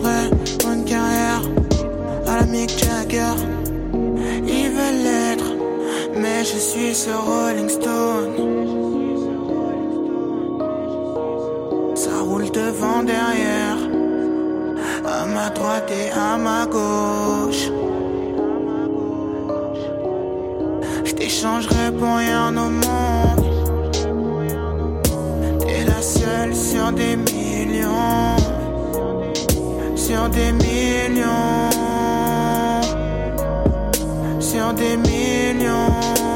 [0.01, 0.29] Vendraient
[0.73, 1.41] une carrière
[2.27, 3.35] à la Mick Jagger.
[4.47, 5.51] Ils veulent l'être,
[6.15, 8.33] mais je suis ce Rolling Stone.
[11.95, 13.77] Ça roule devant, derrière,
[15.05, 17.69] à ma droite et à ma gauche.
[21.05, 23.45] Je t'échangerai pour rien au monde.
[25.59, 28.40] T'es la seule sur des millions.
[30.11, 31.69] Sur des millions.
[34.41, 36.30] Sur des millions.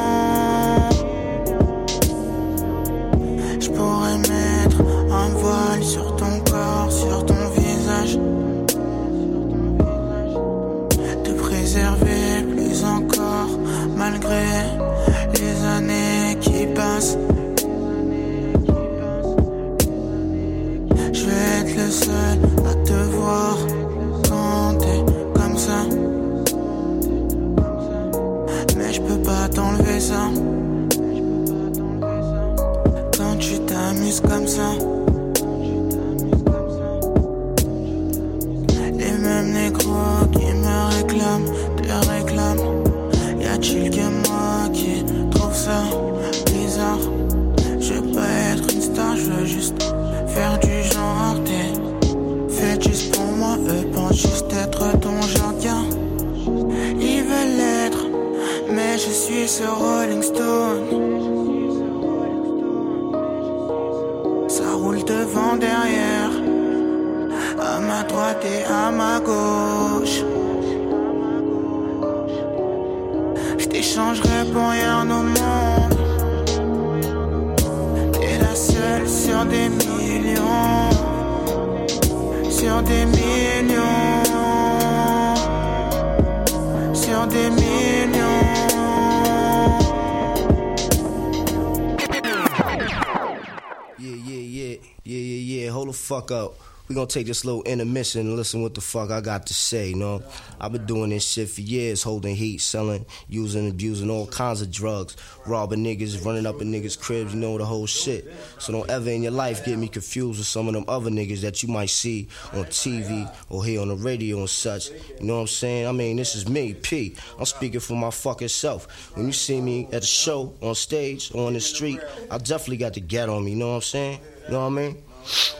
[96.05, 96.53] Fuck up.
[96.87, 99.89] We gonna take this little intermission and listen what the fuck I got to say,
[99.89, 100.21] you know?
[100.61, 104.69] I've been doing this shit for years, holding heat, selling, using, abusing all kinds of
[104.69, 108.31] drugs, robbing niggas, running up in niggas' cribs, you know the whole shit.
[108.59, 111.41] So don't ever in your life get me confused with some of them other niggas
[111.41, 114.91] that you might see on TV or hear on the radio and such.
[114.91, 115.87] You know what I'm saying?
[115.87, 117.15] I mean, this is me, P.
[117.39, 119.15] I'm speaking for my fucking self.
[119.17, 121.99] When you see me at a show, on stage, on the street,
[122.29, 124.19] I definitely got the get on me, you know what I'm saying?
[124.45, 125.04] You know what I mean?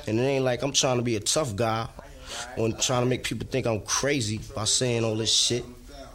[0.08, 1.88] And it ain't like I'm trying to be a tough guy
[2.58, 5.64] or trying to make people think I'm crazy by saying all this shit.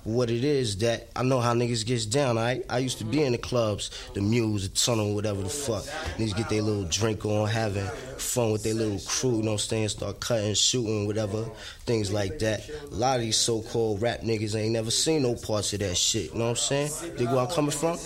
[0.04, 2.38] What it is that I know how niggas gets down.
[2.38, 5.84] I I used to be in the clubs, the Muse, the Tunnel, whatever the fuck.
[6.16, 7.86] Niggas get their little drink on, having
[8.16, 9.36] fun with their little crew.
[9.36, 9.88] You know what I'm saying?
[9.90, 11.44] Start cutting, shooting, whatever,
[11.84, 12.66] things like that.
[12.90, 16.32] A lot of these so-called rap niggas ain't never seen no parts of that shit.
[16.32, 16.90] You know what I'm saying?
[17.18, 17.98] Dig where I'm coming from?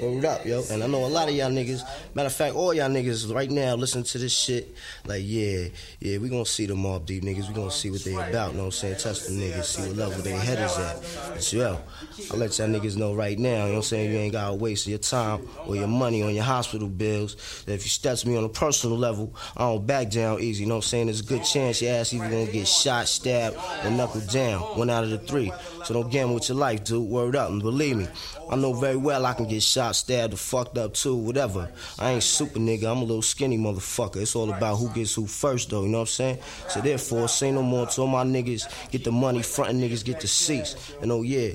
[0.00, 0.62] Word up, yo.
[0.70, 1.82] And I know a lot of y'all niggas,
[2.14, 4.74] matter of fact, all y'all niggas right now listening to this shit,
[5.06, 5.68] like, yeah,
[6.00, 7.48] yeah, we gonna see the Mobb Deep niggas.
[7.48, 8.96] We gonna see what they about, you know what I'm saying?
[8.96, 11.34] Test the niggas, see what level their head is at.
[11.34, 11.80] But yo,
[12.30, 14.12] I'll let y'all niggas know right now, you know what I'm saying?
[14.12, 17.64] You ain't gotta waste your time or your money on your hospital bills.
[17.66, 20.68] That if you step me on a personal level, I don't back down easy, you
[20.68, 21.06] know what I'm saying?
[21.06, 24.60] There's a good chance your ass either gonna get shot, stabbed, or knuckled down.
[24.60, 25.52] One out of the three.
[25.84, 27.08] So don't gamble with your life, dude.
[27.08, 28.06] Word up, and believe me,
[28.50, 31.70] I know very well I can get shot, stabbed, or fucked up too, whatever.
[31.98, 34.16] I ain't super nigga, I'm a little skinny motherfucker.
[34.16, 36.38] It's all about who gets who first, though, you know what I'm saying?
[36.68, 40.20] So therefore, say no more to all my niggas, get the money, frontin' niggas get
[40.20, 40.94] the seats.
[41.00, 41.52] And oh yeah,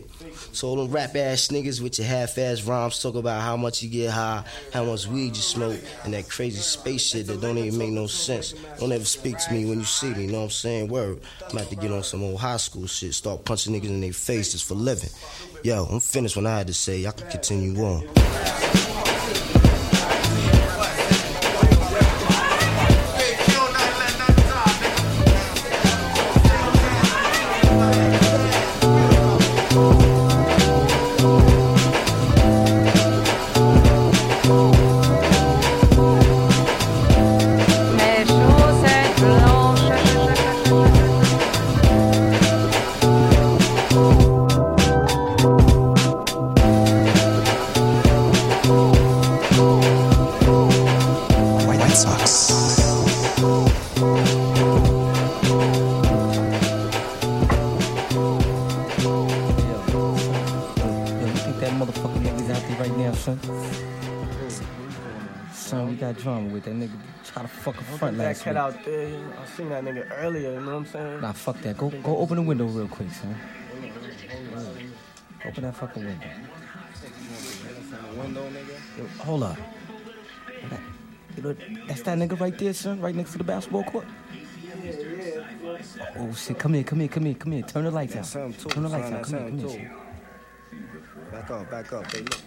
[0.51, 3.83] so all them rap ass niggas with your half ass rhymes talk about how much
[3.83, 7.57] you get high, how much weed you smoke, and that crazy space shit that don't
[7.57, 8.53] even make no sense.
[8.79, 10.87] Don't ever speak to me when you see me, you know what I'm saying?
[10.87, 11.19] Word.
[11.49, 14.13] I'm about to get on some old high school shit, start punching niggas in their
[14.13, 15.09] faces for living.
[15.61, 17.05] Yo, I'm finished when I had to say.
[17.05, 18.07] I can continue on.
[68.43, 68.77] Front that last cat week.
[68.77, 71.21] out there, you know, I seen that nigga earlier, you know what I'm saying?
[71.21, 71.77] Nah, fuck that.
[71.77, 73.35] Go, go open the window real quick, son.
[75.45, 76.27] Open that fucking window.
[78.97, 79.57] Yo, hold up.
[80.69, 80.79] That,
[81.37, 81.55] you know,
[81.87, 84.05] that's that nigga right there, son, right next to the basketball court.
[86.17, 86.57] Oh shit!
[86.57, 87.63] Come here, come here, come here, come here.
[87.63, 88.25] Turn the lights out.
[88.31, 89.23] Turn the lights out.
[89.23, 89.91] Come here, come here.
[91.31, 92.11] Back up, back up.
[92.11, 92.37] Hey, look.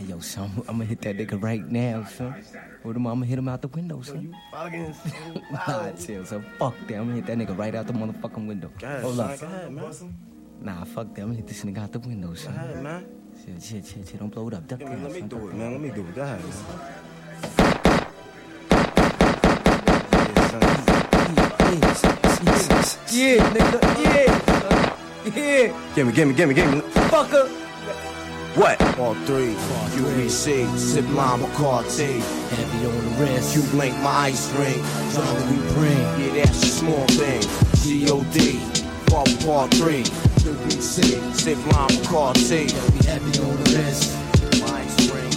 [0.00, 2.32] Hey, yo, son, I'm gonna hit that nigga right now, son.
[2.32, 4.34] Him, I'm gonna hit him out the window, son.
[4.50, 4.94] Fucking
[5.52, 6.96] Nah, chill, so fuck that.
[6.96, 8.70] I'm gonna hit that nigga right out the motherfucking window.
[8.82, 9.42] ahead, Hold up.
[9.42, 9.92] ahead, man.
[10.62, 11.20] Nah, fuck that.
[11.20, 12.54] I'm gonna hit this nigga out the window, son.
[12.54, 13.06] Go ahead, man.
[13.44, 14.18] Chill, chill, chill, chill.
[14.20, 14.66] Don't blow it up.
[14.66, 15.28] Duck Let me, down, let me son.
[15.28, 15.72] do it, man.
[15.72, 16.14] Let me do it.
[16.14, 18.00] Go ahead, man.
[23.12, 23.78] Yeah, nigga.
[24.02, 24.30] Yeah.
[25.36, 25.94] Yeah.
[25.94, 26.80] Gimme, gimme, gimme, gimme.
[27.12, 27.69] Fucker.
[28.60, 28.78] What?
[28.98, 29.54] All three.
[29.96, 32.20] QBC, Sip Lime, or McCarthy.
[32.20, 33.56] Heavy on the wrist.
[33.56, 34.84] You Blink, my ice ring.
[35.12, 35.96] Drama we bring.
[36.20, 37.40] Yeah, that's a small thing.
[37.80, 38.60] G.O.D.
[39.06, 40.02] Part part three.
[40.44, 42.68] QBC, Sip Lime, or McCarthy.
[43.08, 44.12] Heavy on the wrist.
[44.60, 45.30] My ice ring.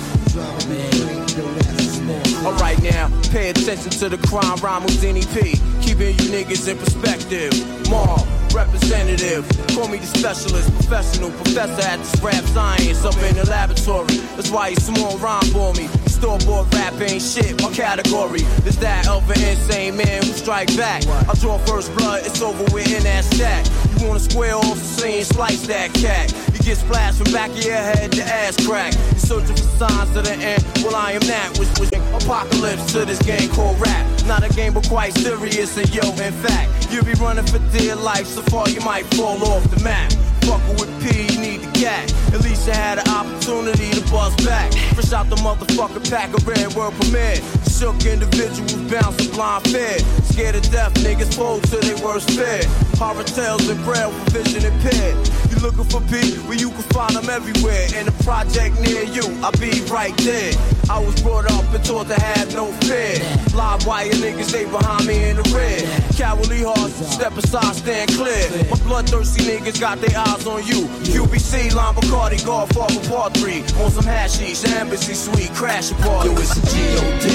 [0.68, 0.92] Man,
[1.38, 5.56] yo, that's a small Alright now, pay attention to the crime rhyme Houdini P.
[5.82, 7.54] Keeping you niggas in perspective.
[7.90, 9.44] Marv, representative.
[9.76, 14.18] Call me the specialist, professional professor at this rap science up in the laboratory.
[14.38, 15.88] That's why you small rhyme for me.
[16.08, 18.42] Store bought rap ain't shit, my category.
[18.62, 21.06] There's that of an insane man who strike back.
[21.08, 23.66] I draw first blood, it's over with in that stack.
[24.00, 26.32] You wanna square off the scene, slice that cat.
[26.54, 28.94] You get splashed from back of your head to ass crack.
[28.94, 30.64] You're searching for signs of the end.
[30.84, 31.70] Well, I am that, which
[32.16, 34.06] apocalypse to this game called rap.
[34.26, 35.78] Not a game, but quite serious.
[35.78, 39.44] And yo, in fact, you be running for dear life so far you might fall
[39.44, 40.12] off the map.
[40.44, 42.12] Fucking with P, you need the cat.
[42.34, 44.74] At least you had an opportunity to bust back.
[44.94, 47.38] Fresh out the motherfucker pack of red world premiere.
[47.70, 49.98] Shook individuals bouncing blind fear.
[50.24, 52.62] Scared of death, niggas fold to their worst fear.
[52.98, 55.16] Horror tales and braille for vision impaired.
[55.50, 56.38] You looking for P?
[56.48, 57.88] Well, you can find them everywhere.
[57.96, 60.54] In a project near you, I'll be right there.
[60.90, 63.16] I was brought up and taught to have no fear.
[63.56, 65.88] Live wire niggas, they behind me in the red.
[66.18, 68.50] Cowardly hearts, step aside, stand clear.
[68.70, 70.88] My bloodthirsty niggas got their eyes on you.
[71.08, 73.64] QBC, Lime Bacardi, Godfather Part 3.
[73.84, 76.30] On some hashish, embassy suite, crash a party.
[76.30, 77.28] Yo, it's a G.O.D.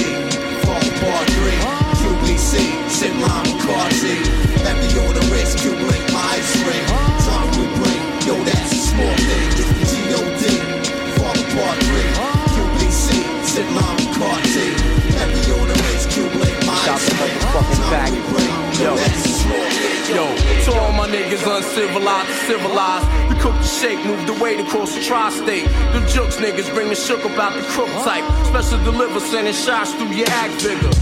[0.63, 1.89] Father Part 3.
[1.99, 4.15] QBC, sit Lime Bacardi.
[4.61, 6.85] Heavy on the wrist, Q-Link, my ice ring.
[7.25, 9.47] Drop we bring, yo, that's a small thing.
[9.57, 10.43] It's the G.O.D.
[11.17, 12.38] Father Part 3.
[13.59, 14.71] Sit Lime Bacardi.
[15.19, 16.79] Heavy on the wrist, Q-Link, my
[17.19, 17.35] ring.
[17.51, 17.67] Drop
[18.07, 18.47] we bring,
[18.79, 20.15] yo, that's a small thing.
[20.15, 20.23] Yo,
[20.63, 23.05] to all my niggas uncivilized, civilized.
[23.27, 25.67] We cook the shake, move the weight across the tri-state.
[25.91, 28.23] The jokes niggas bring the shook about the crook type.
[28.47, 30.95] Special deliver, sending shots through your act figure.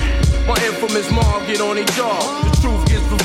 [0.49, 2.17] My infamous mom get on their jaw.
[2.41, 2.76] The truth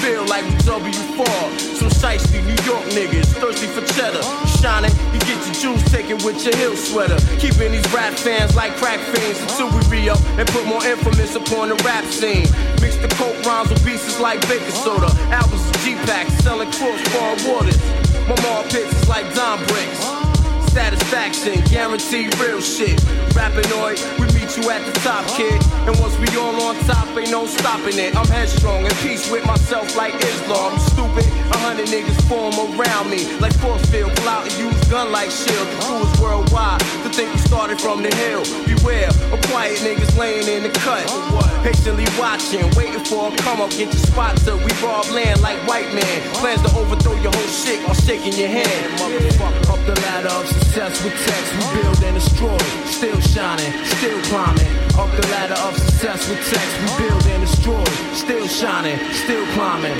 [0.03, 1.61] revealed like we W4.
[1.79, 4.23] Some shiesty New York niggas thirsty for cheddar.
[4.59, 7.19] Shining, you get your juice taken with your heel sweater.
[7.39, 11.35] Keeping these rap fans like crack fiends until we re up and put more infamous
[11.35, 12.47] upon the rap scene.
[12.81, 15.11] Mix the coke rhymes with pieces like baking soda.
[15.31, 17.79] Albums of G-Packs selling crossbar waters.
[18.27, 20.03] My mom pits is like Don bricks.
[20.73, 22.99] Satisfaction, guaranteed real shit.
[23.37, 25.63] Rappinoid, we meet you at the top, kid.
[25.87, 28.17] And once we all on top, ain't no stopping it.
[28.17, 30.73] I'm headstrong and peace with myself like Islam.
[30.75, 33.39] I'm stupid, a hundred niggas form around me.
[33.39, 35.67] Like force field, pull out and use gun like shield.
[35.69, 36.81] The crew is worldwide.
[36.81, 38.43] To think we started from the hill.
[38.67, 41.07] Beware of quiet niggas laying in the cut.
[41.63, 45.59] Patiently watching, waiting for a come up, get your spot till we rob land like
[45.69, 46.19] white man.
[46.35, 48.99] Plans to overthrow your whole shit while shaking your hand.
[48.99, 52.59] Motherfucker, up the ladder of success with text, we build and destroy.
[52.91, 54.73] Still shining, still climbing.
[54.97, 57.85] Up the ladder of success with text, we build and destroy.
[58.15, 59.99] Still shining, still climbing.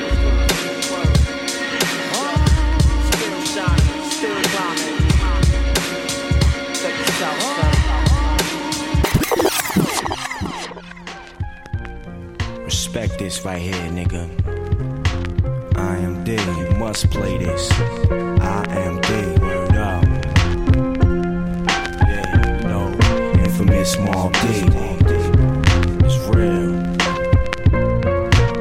[12.65, 14.25] Respect this right here, nigga.
[15.77, 17.71] I am D, you must play this.
[18.41, 19.42] I am D,
[23.93, 24.39] small D.
[26.05, 26.73] It's real.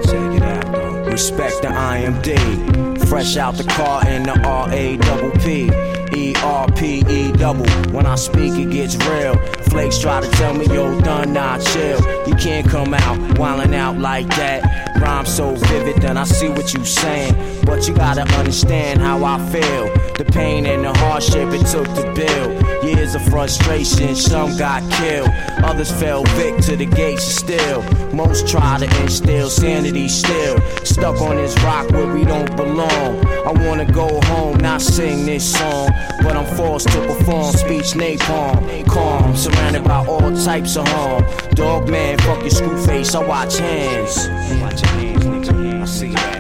[0.03, 1.03] Check it out, though.
[1.09, 3.07] Respect the IMD.
[3.07, 5.71] Fresh out the car in the R A double P.
[6.13, 7.69] E R P E double.
[7.95, 9.35] When I speak, it gets real.
[9.71, 11.97] Flakes try to tell me, yo, done, nah, chill.
[12.27, 14.99] You can't come out wildin' out like that.
[15.01, 17.33] Rhyme so vivid, then I see what you saying.
[17.65, 19.87] But you gotta understand how I feel.
[20.17, 22.83] The pain and the hardship it took to build.
[22.83, 25.29] Years of frustration, some got killed.
[25.63, 27.81] Others fell vic to the gates steel.
[28.13, 30.59] Most try to instill sanity still.
[30.83, 33.25] Stuck on this rock where we don't belong.
[33.47, 35.89] I wanna go home, not sing this song.
[36.21, 38.85] But I'm forced to perform speech napalm.
[38.87, 39.35] Calm,
[39.83, 41.25] by all types of harm.
[41.53, 44.27] Dog man, fuck your screw face, I watch hands.
[45.81, 46.30] I see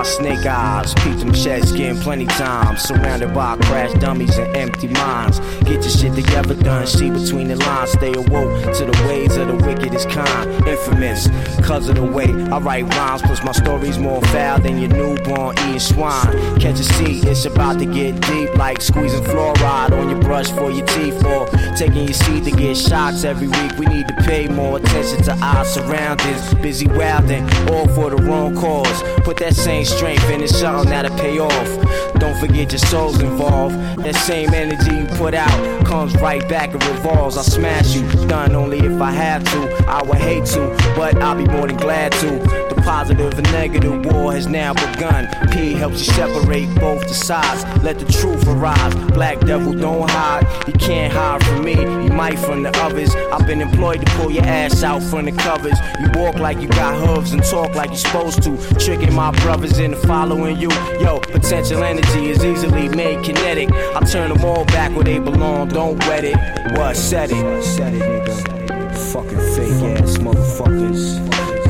[0.00, 0.94] by snake eyes.
[0.94, 2.80] Peep them shed skin plenty times.
[2.80, 5.40] Surrounded by crash dummies and empty minds.
[5.64, 6.86] Get your shit together, done.
[6.86, 7.92] See between the lines.
[7.92, 10.50] Stay awoke to the ways of the wickedest kind.
[10.66, 11.28] Infamous,
[11.66, 13.22] cause of the way I write rhymes.
[13.22, 16.32] Plus, my story's more foul than your newborn eating swine.
[16.58, 18.56] Catch a seat, it's about to get deep.
[18.56, 21.22] Like squeezing fluoride on your brush for your teeth.
[21.26, 21.46] Or
[21.76, 23.72] taking your seat to get shots every week.
[23.78, 26.54] We need to pay more attention to our surroundings.
[26.54, 29.02] Busy wilding, all for the wrong cause.
[29.24, 32.09] Put that same strength in it's something that'll pay off.
[32.20, 33.76] Don't forget your soul's involved.
[34.04, 37.36] That same energy you put out comes right back and revolves.
[37.36, 39.84] I'll smash you, done only if I have to.
[39.88, 42.38] I would hate to, but I'll be more than glad to.
[42.68, 45.28] The positive and negative war has now begun.
[45.50, 47.64] P helps you separate both the sides.
[47.82, 48.94] Let the truth arise.
[49.12, 50.46] Black devil, don't hide.
[50.66, 51.72] You can't hide from me.
[51.72, 53.14] You might from the others.
[53.32, 55.78] I've been employed to pull your ass out from the covers.
[56.00, 58.56] You walk like you got hooves and talk like you're supposed to.
[58.78, 60.70] Tricking my brothers into following you.
[61.00, 63.70] Yo, potential energy is easily made kinetic.
[63.72, 65.68] I turn them all back where they belong.
[65.68, 66.36] Don't wet it.
[66.76, 66.96] What?
[66.96, 67.62] Said it.
[67.62, 69.12] Said it, nigga.
[69.12, 71.18] Fucking fake ass motherfuckers.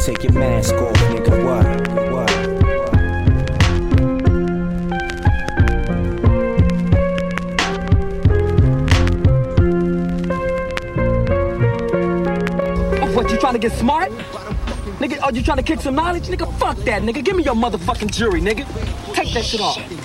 [0.04, 1.44] Take your mask off, nigga.
[1.44, 1.66] What?
[2.12, 2.30] What?
[13.14, 14.10] What, you trying to get smart?
[15.00, 16.28] Nigga, are you trying to kick some knowledge?
[16.28, 17.24] Nigga, fuck that, nigga.
[17.24, 18.66] Give me your motherfucking jury, nigga.
[19.14, 19.99] Take that shit off.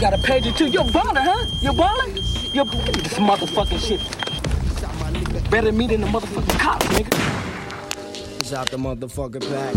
[0.00, 0.68] You got a pager too.
[0.68, 1.44] You're baller, huh?
[1.60, 2.54] You're baller?
[2.54, 5.50] You're give me this motherfucking shit.
[5.50, 8.40] Better than me than the motherfucking cops, nigga.
[8.40, 9.74] It's out the motherfucking pack.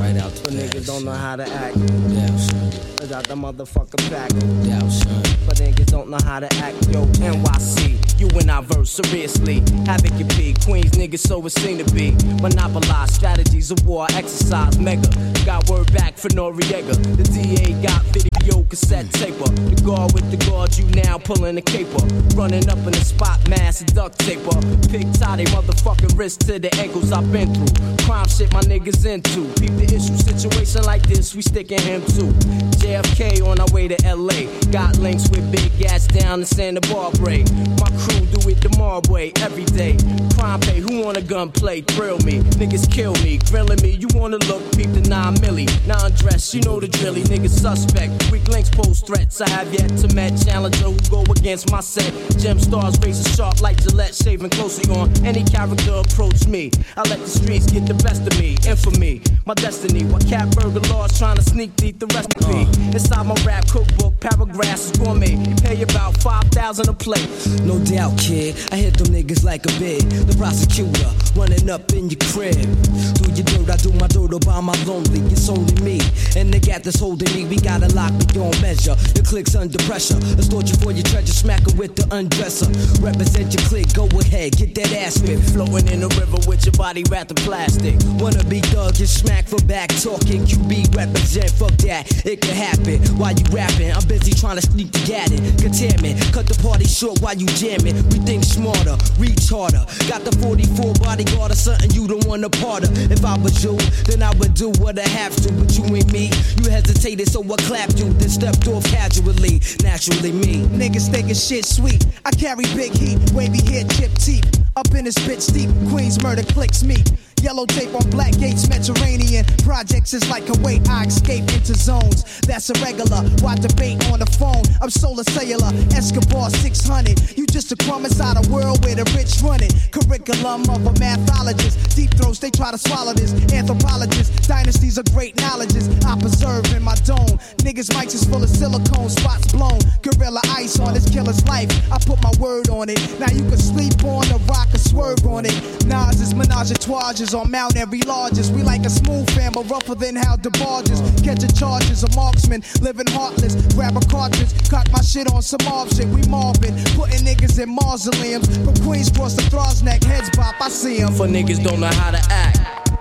[0.00, 1.76] Right out the niggas don't know how to act.
[1.76, 2.68] Yeah, son.
[3.02, 4.30] It's out the motherfucking pack.
[4.66, 5.22] Yeah, son.
[5.46, 6.88] But niggas don't know how to act.
[6.88, 8.18] Yo, NYC.
[8.18, 9.60] You and I verse seriously.
[9.84, 10.54] Havoc your P.
[10.64, 12.12] Queens niggas, so it seem to be.
[12.40, 15.10] Monopolize strategies of war, exercise mega.
[15.44, 16.96] Got word back for Noriega.
[17.18, 18.31] The DA got video
[18.72, 19.50] cassette taper.
[19.68, 22.00] The guard with the guard, you now pulling the caper.
[22.34, 24.56] Running up in the spot, mass and duct taper.
[24.88, 28.06] Pig tie they motherfucking wrist to the ankles I've been through.
[28.06, 29.44] Crime shit my niggas into.
[29.60, 32.32] Peep the issue, situation like this, we sticking him too.
[32.80, 34.48] JFK on our way to LA.
[34.72, 37.44] Got links with big gas down in Santa Barbara.
[37.76, 39.98] My crew do it the mob way every day.
[40.38, 41.82] Crime pay, who want a gun play?
[41.82, 42.40] Thrill me.
[42.56, 43.90] Niggas kill me, grilling me.
[44.00, 45.68] You wanna look, peep the 9 milli.
[45.86, 47.22] Non dress, you know the drilly.
[47.24, 48.31] Niggas suspect.
[48.32, 49.42] Weak links pose threats.
[49.42, 52.14] I have yet to met challenger who go against my set.
[52.38, 56.70] Gem stars razor sharp like Gillette, shaving closely on any character approach me.
[56.96, 58.56] I let the streets get the best of me.
[58.66, 60.04] Infamy, my destiny.
[60.06, 62.64] While cat burger laws trying to sneak deep the recipe.
[62.64, 62.96] Uh.
[62.96, 65.36] Inside my rap cookbook, paragraphs is gourmet.
[65.36, 67.28] You pay about 5,000 a plate.
[67.64, 68.56] No doubt, kid.
[68.72, 70.08] I hit them niggas like a bid.
[70.10, 72.56] The prosecutor running up in your crib.
[72.56, 75.20] Do your dirt, I do my dirt by my lonely.
[75.30, 76.00] It's only me
[76.36, 77.44] and the gat that's holding me.
[77.44, 78.96] We gotta lock on measure.
[79.14, 80.16] Your click's under pressure.
[80.38, 82.68] Extort you for your treasure, smack her with the undresser.
[83.02, 85.50] Represent your click, go ahead, get that ass whipped.
[85.50, 87.96] Floating in the river with your body wrapped in plastic.
[88.20, 90.44] Wanna be thug, get smacked for back talking.
[90.44, 92.06] QB represent, fuck that.
[92.26, 93.92] It can happen while you rapping.
[93.92, 95.30] I'm busy trying to sneak the gat.
[95.58, 97.96] Containment, cut the party short while you jamming.
[98.10, 99.84] We think smarter, reach harder.
[100.08, 102.90] Got the 44 bodyguard or something you don't wanna part of.
[103.10, 105.52] If I was you, then I would do what I have to.
[105.52, 106.30] But you ain't me.
[106.58, 108.11] You hesitated, so I clapped you.
[108.18, 109.60] Then stepped off casually.
[109.82, 110.64] Naturally me.
[110.66, 112.06] Niggas thinking shit sweet.
[112.24, 114.64] I carry big heat, wavy hair, chip teeth.
[114.76, 116.96] Up in this bitch deep, Queens murder clicks me.
[117.42, 119.44] Yellow tape on black gates, Mediterranean.
[119.64, 122.22] Projects is like Kuwait, I escape into zones.
[122.46, 123.22] That's irregular.
[123.42, 124.62] Why debate on the phone?
[124.80, 127.36] I'm solar cellular, Escobar 600.
[127.36, 129.74] You just a crumb inside a world where the rich run it.
[129.90, 131.96] Curriculum of a mathologist.
[131.96, 133.34] Deep throats, they try to swallow this.
[133.52, 135.88] Anthropologists, dynasties of great knowledges.
[136.06, 137.42] I preserve in my dome.
[137.66, 139.80] Niggas' mics is full of silicone, spots blown.
[140.02, 141.70] Gorilla ice on this killer's life.
[141.90, 143.02] I put my word on it.
[143.18, 145.58] Now you can sleep on the rock or swerve on it.
[145.86, 148.52] Nas is menage a trois on Mount Every largest.
[148.52, 151.00] We like a smooth fam, but rougher than how the barges.
[151.22, 153.54] Catching charges, a marksman, living heartless.
[153.74, 156.06] Grab a cartridge, cock my shit on some mob shit.
[156.06, 158.46] We mobbing, putting niggas in mausoleums.
[158.64, 161.14] From Queens cross the Throgs neck, heads pop, I see 'em.
[161.14, 162.58] For niggas don't know how to act.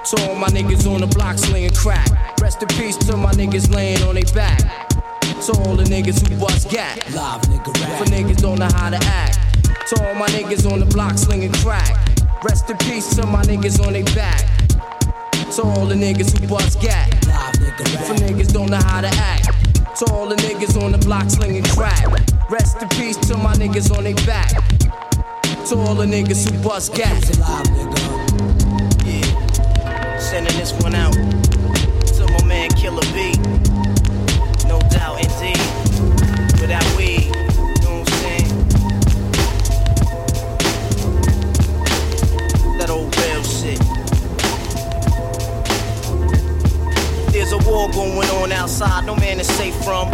[0.09, 2.09] To all my niggas on the block slinging crack.
[2.41, 4.59] Rest in peace to my niggas laying on their back.
[5.45, 6.97] To all the niggas who bust gat.
[7.13, 7.97] Live nigga rap.
[7.99, 9.39] For niggas don't know how to act.
[9.89, 12.10] To all my niggas on the block slinging crack.
[12.43, 14.47] Rest in peace to my niggas on their back.
[15.55, 17.07] To all the niggas who bust gat.
[18.07, 19.45] For niggas don't know how to act.
[19.99, 22.03] To all the niggas on the block slinging crack.
[22.49, 24.49] Rest in peace to my niggas on their back.
[25.67, 27.21] To all the niggas who bust gat.
[29.05, 30.17] Yeah.
[30.17, 33.70] Sending this one out to my man Killer B.
[47.65, 50.09] war going on outside, no man is safe from.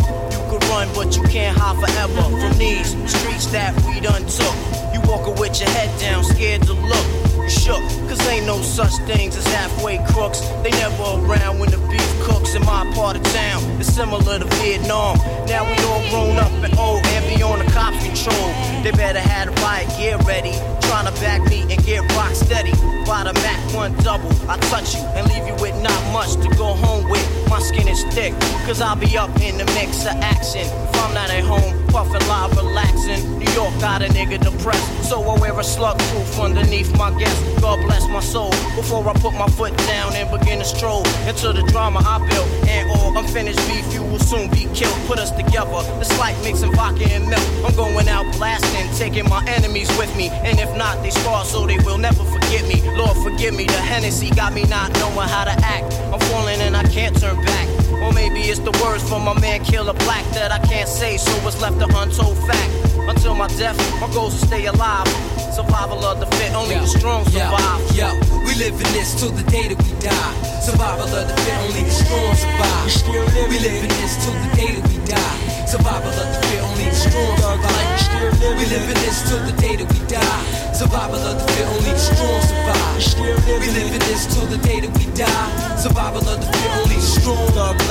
[0.49, 4.55] Could run, but you can't hide forever from these streets that we done took.
[4.93, 7.07] You walking with your head down, scared to look.
[7.49, 10.39] Shook, cause ain't no such things as halfway crooks.
[10.63, 13.63] They never around when the beef cooks in my part of town.
[13.79, 15.17] It's similar to Vietnam.
[15.47, 18.47] Now we all grown up and old and be on the cops control.
[18.83, 20.53] They better have the riot gear ready.
[20.87, 22.71] Trying to back me and get rock steady.
[23.05, 26.49] By the Mac 1 double, I touch you and leave you with not much to
[26.57, 27.23] go home with.
[27.49, 28.33] My skin is thick,
[28.65, 30.61] cause I'll be up in the mix of action.
[30.61, 33.39] If I'm not at home, puffin' live, relaxing.
[33.39, 37.37] New York got a nigga depressed, so I wear a slug proof underneath my guest.
[37.61, 41.53] God bless my soul before I put my foot down and begin to stroll into
[41.53, 42.47] the drama I built.
[42.67, 44.97] And all unfinished beef, you will soon be killed.
[45.07, 47.47] Put us together, it's like mixing vodka and milk.
[47.65, 50.29] I'm going out blasting, taking my enemies with me.
[50.29, 52.81] And if not, they scar so they will never forget me.
[52.95, 55.93] Lord, forgive me, the Hennessy got me not knowing how to act.
[56.13, 57.76] I'm falling and I can't turn back.
[58.03, 61.31] Or maybe it's the words from my man Killer Black that I can't say, so
[61.47, 62.71] it's left an untold fact.
[63.09, 65.07] Until my death, my goal is to stay alive.
[65.53, 67.81] Survival of the fit, only Yo, the strong survive.
[67.95, 70.33] Yo, yo, we live in this till the day that we die.
[70.61, 73.49] Survival of the fit, only the strong survive.
[73.49, 75.56] We live in this till the day that we die.
[75.67, 77.97] Survival of the fit, only the strong survive.
[78.57, 80.71] We live in this till the day that we die.
[80.71, 83.59] Survival of the fit, only the strong survive.
[83.59, 85.75] We live in this till the day that we die.
[85.75, 87.47] Survival of the fit, only the strong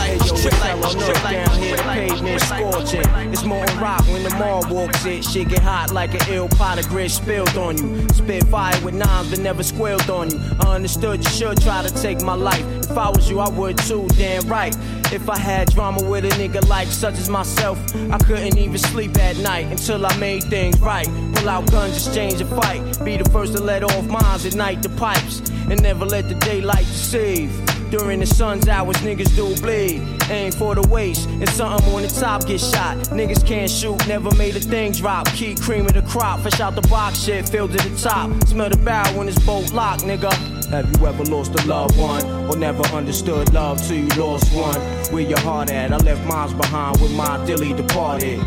[0.07, 3.33] Hey, yo, the fellow north down here, pavement scorching.
[3.33, 5.25] It's more rock when the mall walks it.
[5.25, 8.07] Shit get hot like an ill pot of grit spilled on you.
[8.15, 10.41] Spit fire with nines but never squealed on you.
[10.61, 12.65] I understood you should try to take my life.
[12.89, 14.75] If I was you, I would too, damn right.
[15.13, 19.17] If I had drama with a nigga like such as myself, I couldn't even sleep
[19.19, 21.07] at night until I made things right.
[21.35, 22.81] Pull out guns, exchange a fight.
[23.05, 25.41] Be the first to let off mines, ignite the pipes,
[25.71, 27.51] and never let the daylight deceive.
[27.91, 30.03] During the sun's hours, niggas do bleed.
[30.31, 32.97] Aim for the waist, and something on the top get shot.
[33.11, 35.27] Niggas can't shoot, never made a thing drop.
[35.29, 38.31] Keep cream of the crop, fish out the box shit, filled to the top.
[38.49, 40.56] Smell the barrel when it's bolt locked, nigga.
[40.71, 42.25] Have you ever lost a loved one?
[42.51, 44.75] Or never understood love till you lost one?
[45.13, 45.93] Where your heart at?
[45.93, 48.41] I left mine behind with my dilly departed.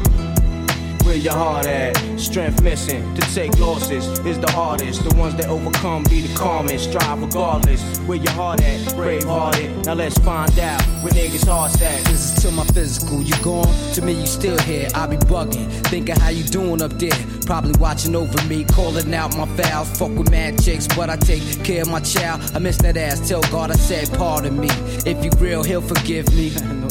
[1.10, 1.98] Where your heart at?
[2.20, 5.04] Strength missing to take losses is the hardest.
[5.04, 6.92] The ones that overcome be the calmest.
[6.92, 7.82] Strive regardless.
[8.02, 8.96] Where your heart at?
[8.96, 9.88] Brave hearted.
[9.88, 12.06] Now let's find out where niggas' hearts at.
[12.06, 13.24] This is to my physical.
[13.24, 13.66] You gone?
[13.96, 14.88] To me, you still here.
[14.94, 15.68] I be bugging.
[15.88, 17.26] Thinking how you doing up there.
[17.44, 18.64] Probably watching over me.
[18.66, 19.90] Calling out my fouls.
[19.98, 22.40] Fuck with mad chicks, but I take care of my child.
[22.54, 23.28] I miss that ass.
[23.28, 24.70] Tell God I said pardon me.
[25.08, 26.52] If you real, he'll forgive me.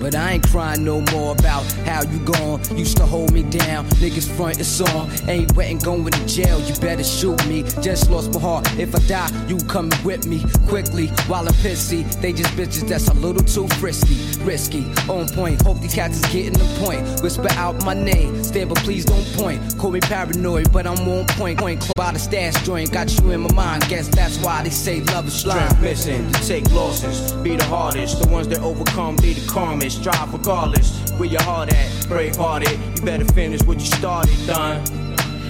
[0.00, 2.60] But I ain't crying no more about how you gone.
[2.76, 3.86] Used to hold me down.
[4.00, 5.10] Niggas front it's on.
[5.28, 6.60] Ain't wetting going to jail.
[6.60, 7.64] You better shoot me.
[7.82, 8.68] Just lost my heart.
[8.78, 11.08] If I die, you coming with me quickly.
[11.26, 14.16] While I'm pissy, they just bitches that's a little too frisky.
[14.44, 15.60] Risky, on point.
[15.62, 17.22] Hope these cats is getting the point.
[17.22, 18.42] Whisper out my name.
[18.44, 19.60] Stand, but please don't point.
[19.78, 21.58] Call me paranoid, but I'm on point.
[21.58, 22.92] Point by the stash joint.
[22.92, 23.88] Got you in my mind.
[23.88, 25.60] Guess that's why they say love is blind.
[25.60, 27.32] Strength missing to take losses.
[27.42, 28.22] Be the hardest.
[28.22, 29.98] The ones that overcome be the calmest.
[29.98, 31.10] Strive regardless.
[31.18, 32.08] Where your heart at?
[32.08, 32.78] Brave hearted.
[32.96, 34.82] You better finish what you started, done.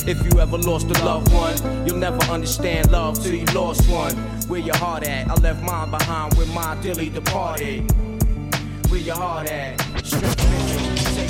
[0.06, 1.56] If you ever lost a loved one,
[1.86, 4.14] you'll never understand love till you lost one.
[4.48, 5.28] Where your heart at?
[5.28, 7.90] I left mine behind with my dearly departed.
[8.90, 9.78] Where your heart at?
[10.04, 10.36] Strength
[11.14, 11.28] take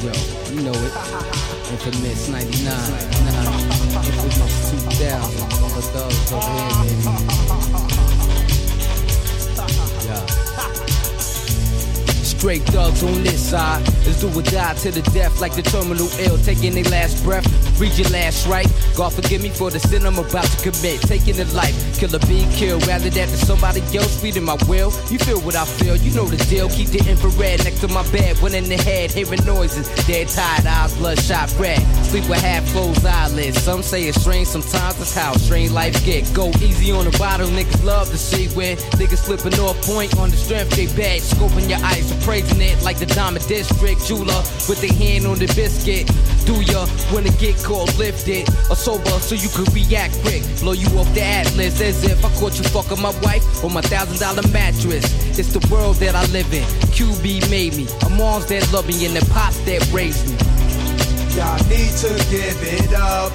[0.00, 0.12] Yo,
[0.54, 1.57] you know it.
[1.70, 2.64] Infamous 99.
[2.64, 2.88] Nah,
[4.00, 5.62] infamous 2000.
[5.62, 7.02] All the thugs over here, baby.
[10.06, 11.17] Yeah.
[12.38, 13.82] Straight thugs on this side.
[14.06, 17.44] Let's do or die to the death like the terminal ill, taking their last breath.
[17.80, 18.70] Read your last right.
[18.94, 21.00] God forgive me for the sin I'm about to commit.
[21.02, 22.86] Taking a life, killer be killed.
[22.86, 24.92] Rather that than somebody else feeding my will.
[25.10, 26.68] You feel what I feel, you know the deal.
[26.68, 28.38] Keep the infrared next to my bed.
[28.38, 29.88] One in the head, hearing noises.
[30.06, 31.82] Dead tired eyes, bloodshot red.
[32.06, 33.60] Sleep with half closed eyelids.
[33.60, 36.32] Some say it's strange, sometimes that's how strange life get.
[36.34, 40.30] Go easy on the bottle, niggas love to see when niggas slipping off point on
[40.30, 41.20] the strength they bad.
[41.20, 45.46] Scoping your eyes, appraising it like the Diamond District jeweler with their hand on the
[45.56, 46.06] biscuit.
[46.44, 50.42] Do ya wanna get caught lifted or sober so you could react quick?
[50.60, 53.80] Blow you off the atlas as if I caught you fucking my wife on my
[53.80, 55.08] thousand dollar mattress.
[55.38, 56.64] It's the world that I live in.
[56.92, 57.86] QB made me.
[58.04, 60.36] A moms that love me and the pops that raised me.
[61.32, 63.32] Y'all need to give it up.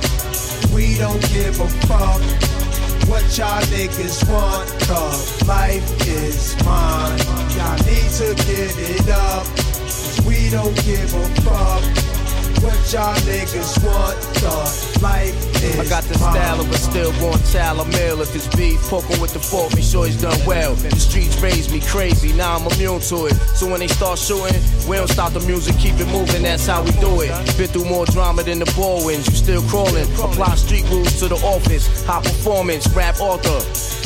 [0.72, 2.63] We don't give a fuck
[3.10, 4.70] what y'all niggas want.
[4.88, 7.20] Cause life is mine.
[7.58, 9.46] Y'all need to give it up.
[9.56, 12.13] 'cause we don't give a fuck
[12.62, 18.22] what y'all niggas want, the life I got the style of a stillborn child, male
[18.22, 18.82] if it's beef.
[18.90, 20.76] Poking with the fork, make sure he's done well.
[20.76, 23.36] The streets raised me crazy, now I'm immune to it.
[23.56, 26.84] So when they start shooting, we don't stop the music, keep it moving, that's how
[26.84, 27.32] we do it.
[27.58, 30.04] Been through more drama than the ball wins, you still crawling.
[30.20, 33.64] Apply street rules to the office, high performance, rap author.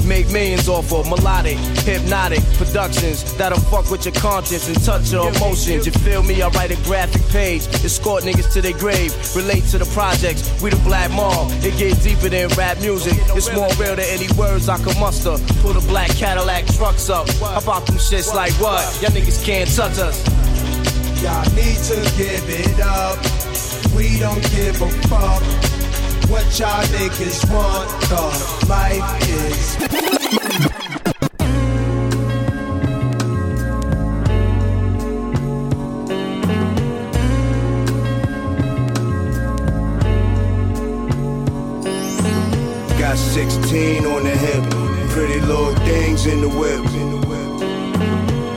[0.07, 5.27] Make millions off of melodic, hypnotic productions that'll fuck with your conscience and touch your
[5.35, 5.85] emotions.
[5.85, 6.41] You feel me?
[6.41, 10.61] I write a graphic page, escort niggas to their grave, relate to the projects.
[10.61, 13.13] We the black mall, it get deeper than rap music.
[13.35, 15.37] It's more real than any words I can muster.
[15.61, 17.29] Pull the black Cadillac trucks up.
[17.29, 18.83] How about them shits like what?
[19.01, 20.25] Y'all niggas can't touch us.
[21.21, 23.17] Y'all need to give it up.
[23.95, 25.43] We don't give a fuck.
[26.29, 30.96] What y'all niggas want, the life is.
[43.77, 46.83] 16 on the hip, pretty little things in the whip.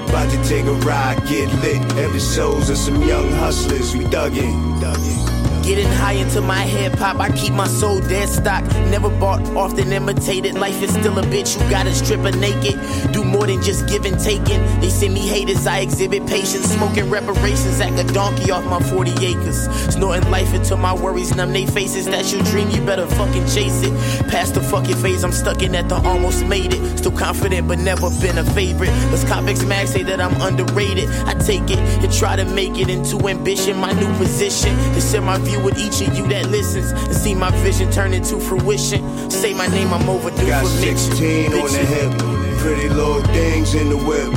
[0.09, 1.83] About to take a ride, get lit.
[1.99, 4.81] Episodes of some young hustlers, we dug in.
[4.81, 5.30] Dug in.
[5.63, 8.65] Getting high into my hip hop, I keep my soul dead stock.
[8.91, 10.55] Never bought, often imitated.
[10.55, 12.79] Life is still a bitch, you gotta strip her naked.
[13.13, 14.61] Do more than just give and taking.
[14.81, 16.67] They send me haters, I exhibit patience.
[16.73, 19.69] Smoking reparations, act a donkey off my 40 acres.
[19.95, 22.07] Snorting life until my worries numb they faces.
[22.07, 23.93] That's your dream, you better fucking chase it.
[24.29, 26.99] Past the fucking phase, I'm stuck in at the almost made it.
[26.99, 28.91] Still confident, but never been a favorite.
[29.11, 31.09] Let's Comics Mag say that I'm underrated.
[31.27, 34.77] I take it and try to make it into ambition, my new position.
[34.95, 38.39] To share my with each of you that listens and see my vision turn into
[38.39, 39.31] fruition.
[39.31, 40.99] Say my name, I'm overdue Got for mention.
[40.99, 44.29] 16 on the hip, pretty little things in the whip.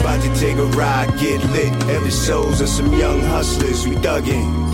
[0.00, 1.72] About to take a ride, get lit.
[1.90, 3.96] Episodes of some young hustlers, we.
[3.96, 4.66] Dug in.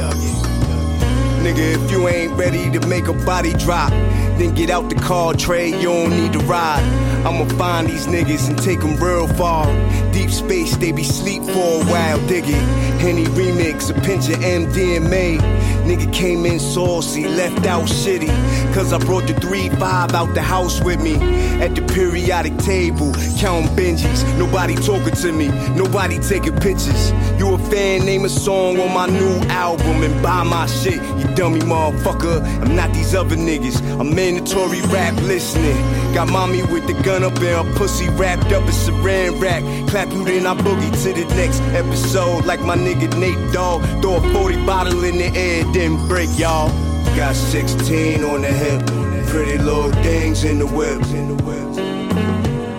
[1.43, 3.91] Nigga, if you ain't ready to make a body drop,
[4.39, 6.83] then get out the car, trade, you don't need to ride.
[7.27, 9.67] I'ma find these niggas and take them real far.
[10.13, 12.63] Deep space, they be sleep for a while, dig it.
[13.01, 15.39] Henny remix, a pinch of MDMA.
[15.85, 18.29] Nigga came in saucy, left out shitty.
[18.75, 21.15] Cause I brought the 3-5 out the house with me.
[21.61, 24.23] At the periodic table, counting Benjis.
[24.39, 27.13] Nobody talking to me, nobody taking pictures.
[27.39, 31.01] You a fan, name a song on my new album and buy my shit,
[31.35, 32.43] dummy motherfucker.
[32.63, 35.77] I'm not these other niggas, I'm mandatory rap listening.
[36.15, 39.63] Got mommy with the gun up and her pussy wrapped up in saran wrap.
[39.89, 42.45] Clap you, then I boogie to the next episode.
[42.45, 43.83] Like my nigga Nate Dogg.
[44.03, 46.69] Throw a 40 bottle in the air, then break y'all.
[47.17, 48.87] Got 16 on the hip,
[49.29, 51.03] pretty little things in the whip.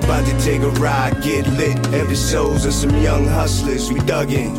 [0.03, 1.77] About to take a ride, get lit.
[1.93, 4.53] Episodes of some young hustlers, we dug in.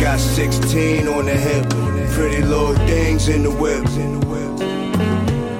[0.00, 1.64] Got 16 on the hip,
[2.14, 3.84] pretty little things in the whip.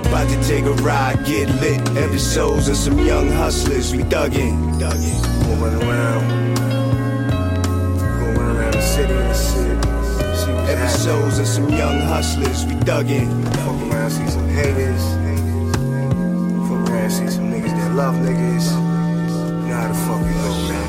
[0.07, 1.81] About to take a ride, get lit.
[1.97, 4.79] Episodes of some young hustlers, we dug in.
[4.79, 5.23] Dug in.
[5.59, 6.55] Gonna around.
[7.97, 9.75] Gonna around the city and the city.
[10.71, 13.29] Episodes of some young hustlers, we dug in.
[13.45, 15.03] Fuck around, see some haters.
[16.69, 18.67] Fuck around, see some niggas that love niggas.
[19.63, 20.85] You know how the fuck it go, man.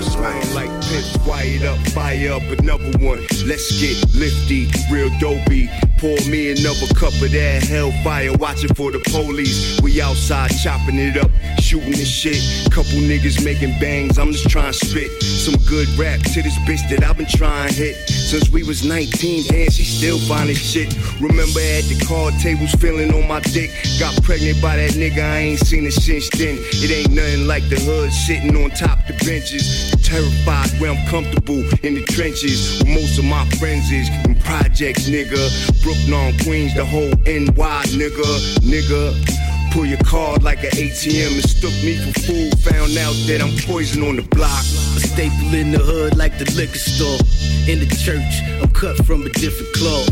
[0.00, 3.20] Eye, like piss, wired up, fire up another one.
[3.44, 5.68] Let's get lifty, real dopey.
[5.98, 9.78] Pour me another cup of that hellfire, watching for the police.
[9.82, 12.40] We outside chopping it up, shooting the shit.
[12.72, 16.88] Couple niggas making bangs, I'm just trying to spit some good rap to this bitch
[16.88, 17.96] that I've been trying to hit.
[18.08, 20.94] Since we was 19, And she still finding shit.
[21.20, 23.70] Remember at the card tables, feeling on my dick.
[23.98, 26.56] Got pregnant by that nigga, I ain't seen it since then.
[26.58, 29.89] It ain't nothing like the hood sitting on top the benches.
[30.02, 32.82] Terrified where I'm comfortable in the trenches.
[32.82, 35.42] Where most of my friends is in projects, nigga.
[35.82, 38.28] Brooklyn Queens, the whole NY, nigga.
[38.60, 39.40] Nigga.
[39.72, 42.58] Pull your card like an ATM and stuck me for food.
[42.60, 44.64] Found out that I'm poison on the block.
[44.96, 47.20] A staple in the hood like the liquor store.
[47.68, 50.08] In the church, I'm cut from a different cloth.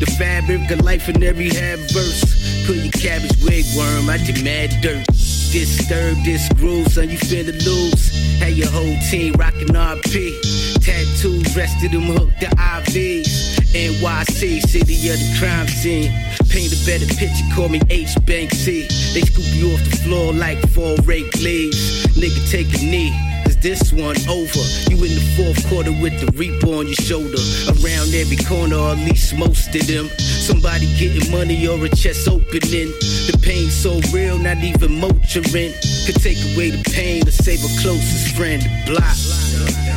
[0.00, 2.66] The fabric of life in every half verse.
[2.66, 5.06] Put your cabbage wigworm, I demand dirt.
[5.50, 8.10] Disturb this groove, son, you finna lose.
[8.38, 10.34] Had your whole team rockin' RP.
[10.84, 13.56] Tattoos, rest of them hooked to IVs.
[13.72, 16.12] NYC, city of the crime scene.
[16.50, 18.82] Paint a better picture, call me H Bank C.
[19.14, 22.06] They scoop you off the floor like four rake leaves.
[22.16, 23.27] Nigga, take a knee.
[23.60, 24.62] This one over.
[24.88, 27.42] You in the fourth quarter with the reaper on your shoulder.
[27.66, 30.08] Around every corner, or at least most of them.
[30.18, 32.88] Somebody getting money or a chest opening.
[33.26, 35.74] The pain so real, not even Motrin
[36.06, 38.62] could take away the pain or save a closest friend.
[38.86, 39.87] Block.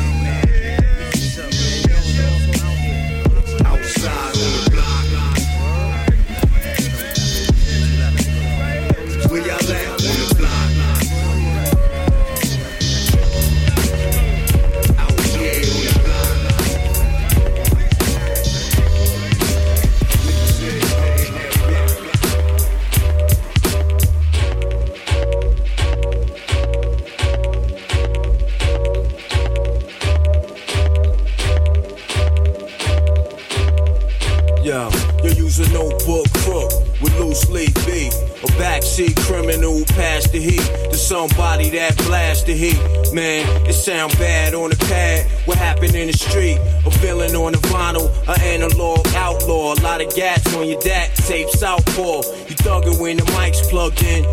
[41.02, 42.80] Somebody that blast the heat.
[43.12, 45.26] Man, it sound bad on the pad.
[45.46, 46.58] What happened in the street?
[46.86, 49.74] A villain on the vinyl, an analog outlaw.
[49.74, 52.22] A lot of gats on your DAT tape southpaw.
[52.48, 54.24] You thuggin' when the mic's plugged in.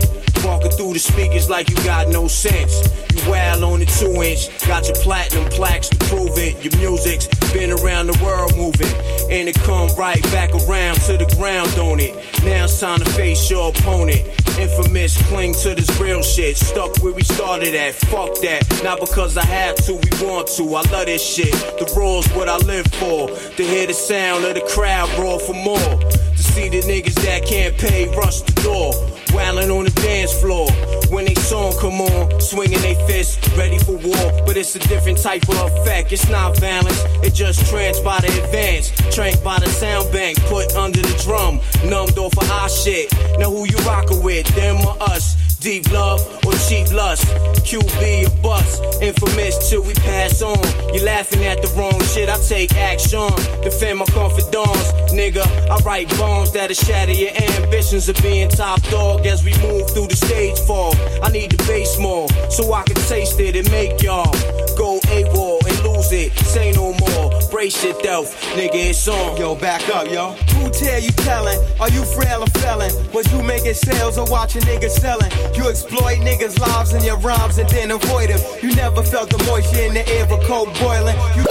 [0.45, 2.87] Walking through the speakers like you got no sense.
[3.13, 6.63] You wild on the two inch, got your platinum plaques to prove it.
[6.63, 8.93] Your music's been around the world moving,
[9.29, 12.15] and it come right back around to the ground, don't it?
[12.45, 14.23] Now it's time to face your opponent.
[14.59, 16.57] Infamous, cling to this real shit.
[16.57, 18.81] Stuck where we started at, fuck that.
[18.83, 20.63] Not because I have to, we want to.
[20.75, 21.53] I love this shit.
[21.53, 23.29] The raw's what I live for.
[23.29, 26.28] To hear the sound of the crowd roar for more.
[26.39, 28.93] To see the niggas that can't pay rush the door.
[29.35, 30.71] Wailing on the dance floor.
[31.11, 34.31] When they song come on, swinging they fists, ready for war.
[34.45, 36.13] But it's a different type of effect.
[36.13, 38.89] It's not violence, it just trans by the advance.
[39.13, 41.59] Trained by the sound bank, put under the drum.
[41.83, 43.11] Numbed off of our shit.
[43.37, 45.35] Now who you rockin' with, them or us?
[45.59, 47.25] Deep love or cheap lust?
[47.67, 48.81] QB or bust?
[49.01, 50.57] Infamous till we pass on.
[50.93, 53.27] You laughing at the wrong shit, I take action.
[53.61, 55.45] Defend my confidence, nigga.
[55.69, 60.07] I write bombs that'll shatter your ambitions of being top dog as we move through
[60.07, 60.95] the stage fall.
[61.21, 64.31] I need the bass more so I can taste it and make y'all
[64.77, 66.31] go AWOL and lose it.
[66.47, 69.35] Say no more, brace yourself, nigga, it's on.
[69.35, 70.31] Yo, back up, yo.
[70.55, 71.59] Who tell you telling?
[71.81, 72.91] Are you frail or felon?
[73.11, 75.31] Was you making sales or watching niggas selling?
[75.55, 78.39] You exploit niggas' lives in your rhymes and then avoid them.
[78.61, 81.17] You never felt the moisture in the air of cold boiling.
[81.35, 81.43] You,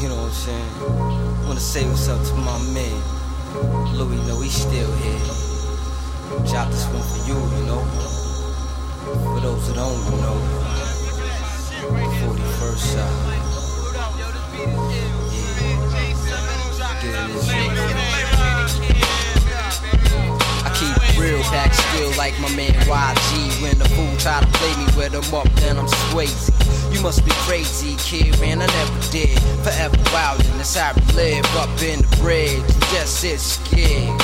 [0.00, 1.46] you know what I'm saying?
[1.46, 3.94] Wanna say what's up to my man.
[3.96, 5.20] Louis, know he's still here.
[6.50, 7.82] Drop this one for you, you know.
[9.06, 10.66] For those that don't you know.
[11.86, 13.12] 41st shot.
[20.64, 23.62] I keep real back still like my man YG.
[23.62, 26.52] When the fool try to play me with him up, then I'm swayzy.
[26.92, 28.60] You must be crazy, kid, man.
[28.60, 29.38] I never did.
[29.64, 32.62] Forever wild, and that's how I live up in the bridge.
[32.92, 34.20] Just sit scared.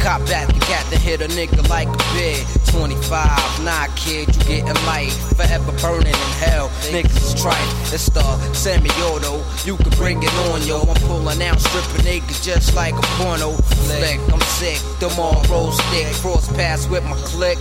[0.00, 2.59] Cop back the cat that hit a nigga like a bid.
[2.72, 5.12] 25, nah, kid, you getting light.
[5.36, 6.68] Forever burning in hell.
[6.90, 7.92] Niggas is.
[7.92, 8.22] It's the
[8.54, 9.42] semi auto.
[9.64, 10.82] You can bring it on, yo.
[10.82, 14.20] I'm pulling out, stripping niggas just like a porno flick.
[14.32, 16.06] I'm sick, them all roll stick.
[16.22, 17.58] Cross pass with my click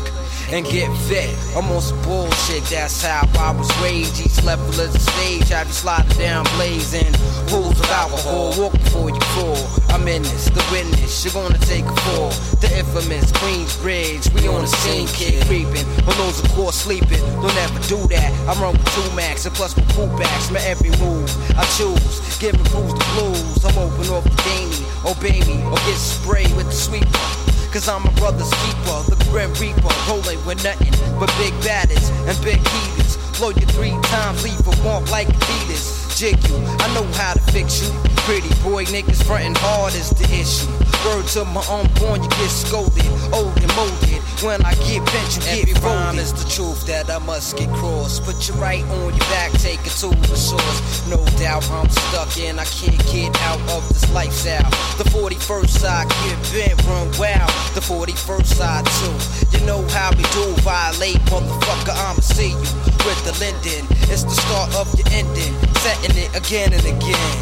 [0.51, 1.29] and get fit.
[1.55, 4.19] I'm on some bullshit, that's how I was raised.
[4.19, 7.11] Each level is a stage, I be sliding down blazing.
[7.47, 9.57] Pools of alcohol, walk before you fall.
[9.89, 12.29] I'm in this, the witness, you're gonna take a fall.
[12.61, 15.85] The infamous Queensbridge, we on the scene, kid creeping.
[16.07, 18.33] On those of course sleeping, don't ever do that.
[18.47, 22.37] I'm run with two max and plus my cool backs, my every move I choose.
[22.39, 26.67] Giving crews the blues, I'm open off the Danny, obey me, or get sprayed with
[26.67, 27.38] the sweeper.
[27.71, 30.89] Cause I'm a brother's keeper, the Grim Reaper, rolling with nothing
[31.19, 33.15] but big baddest and big heaters.
[33.37, 36.17] Blow you three times, leave a womp like Adidas.
[36.17, 37.93] Jig you, I know how to fix you.
[38.25, 40.65] Pretty boy niggas frontin' hard is the issue.
[41.05, 44.18] Word to my unborn, you get scolded, old and molded.
[44.41, 47.67] When I get bent, you get Every rhyme is the truth that I must get
[47.75, 48.23] crossed.
[48.23, 50.79] Put you right on your back, take it to the source.
[51.11, 54.63] No doubt I'm stuck and I can't get out of this lifestyle.
[54.95, 57.51] The 41st side get bent, run wild.
[57.75, 59.11] The 41st side too.
[59.51, 61.91] You know how we do, violate, motherfucker.
[61.91, 62.71] I'ma see you
[63.03, 63.83] with the Linden.
[64.07, 65.51] It's the start of your ending,
[65.83, 67.35] setting it again and again.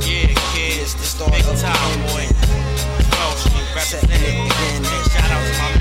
[0.00, 0.80] Yeah, kid.
[0.80, 2.24] It's the start Big of time, the boy.
[2.24, 3.12] ending.
[3.12, 4.48] Bro, she representing.
[4.48, 5.73] Hey, shout out to my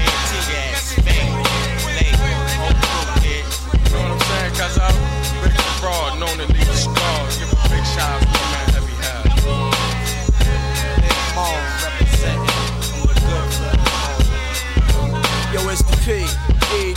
[16.05, 16.42] P.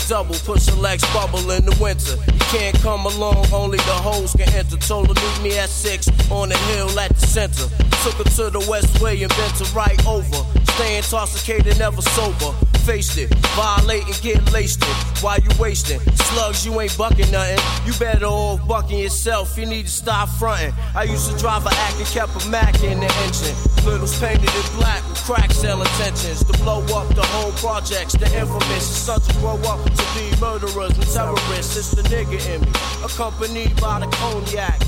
[0.09, 2.15] Double, push a Lex bubble in the winter.
[2.33, 4.77] You can't come along, only the hoes can enter.
[4.77, 7.67] Told her meet me at six on the hill at the center.
[8.05, 10.47] Took her to the West Way and bent her right over.
[10.77, 12.53] Stay intoxicated, never sober.
[12.87, 15.23] Faced it, violate and get laced it.
[15.25, 17.59] Why you wasting slugs, you ain't bucking nothing.
[17.85, 19.59] You better off bucking yourself.
[19.59, 20.73] You need to stop fronting.
[20.95, 23.57] I used to drive a act and kept a Mac in the engine.
[23.85, 28.13] Littles painted in black with crack sale intentions to blow up the whole projects.
[28.13, 31.77] The infamous sons to grow up to be murderers and terrorists.
[31.77, 32.73] It's the nigga in me,
[33.05, 34.81] accompanied by the cognac.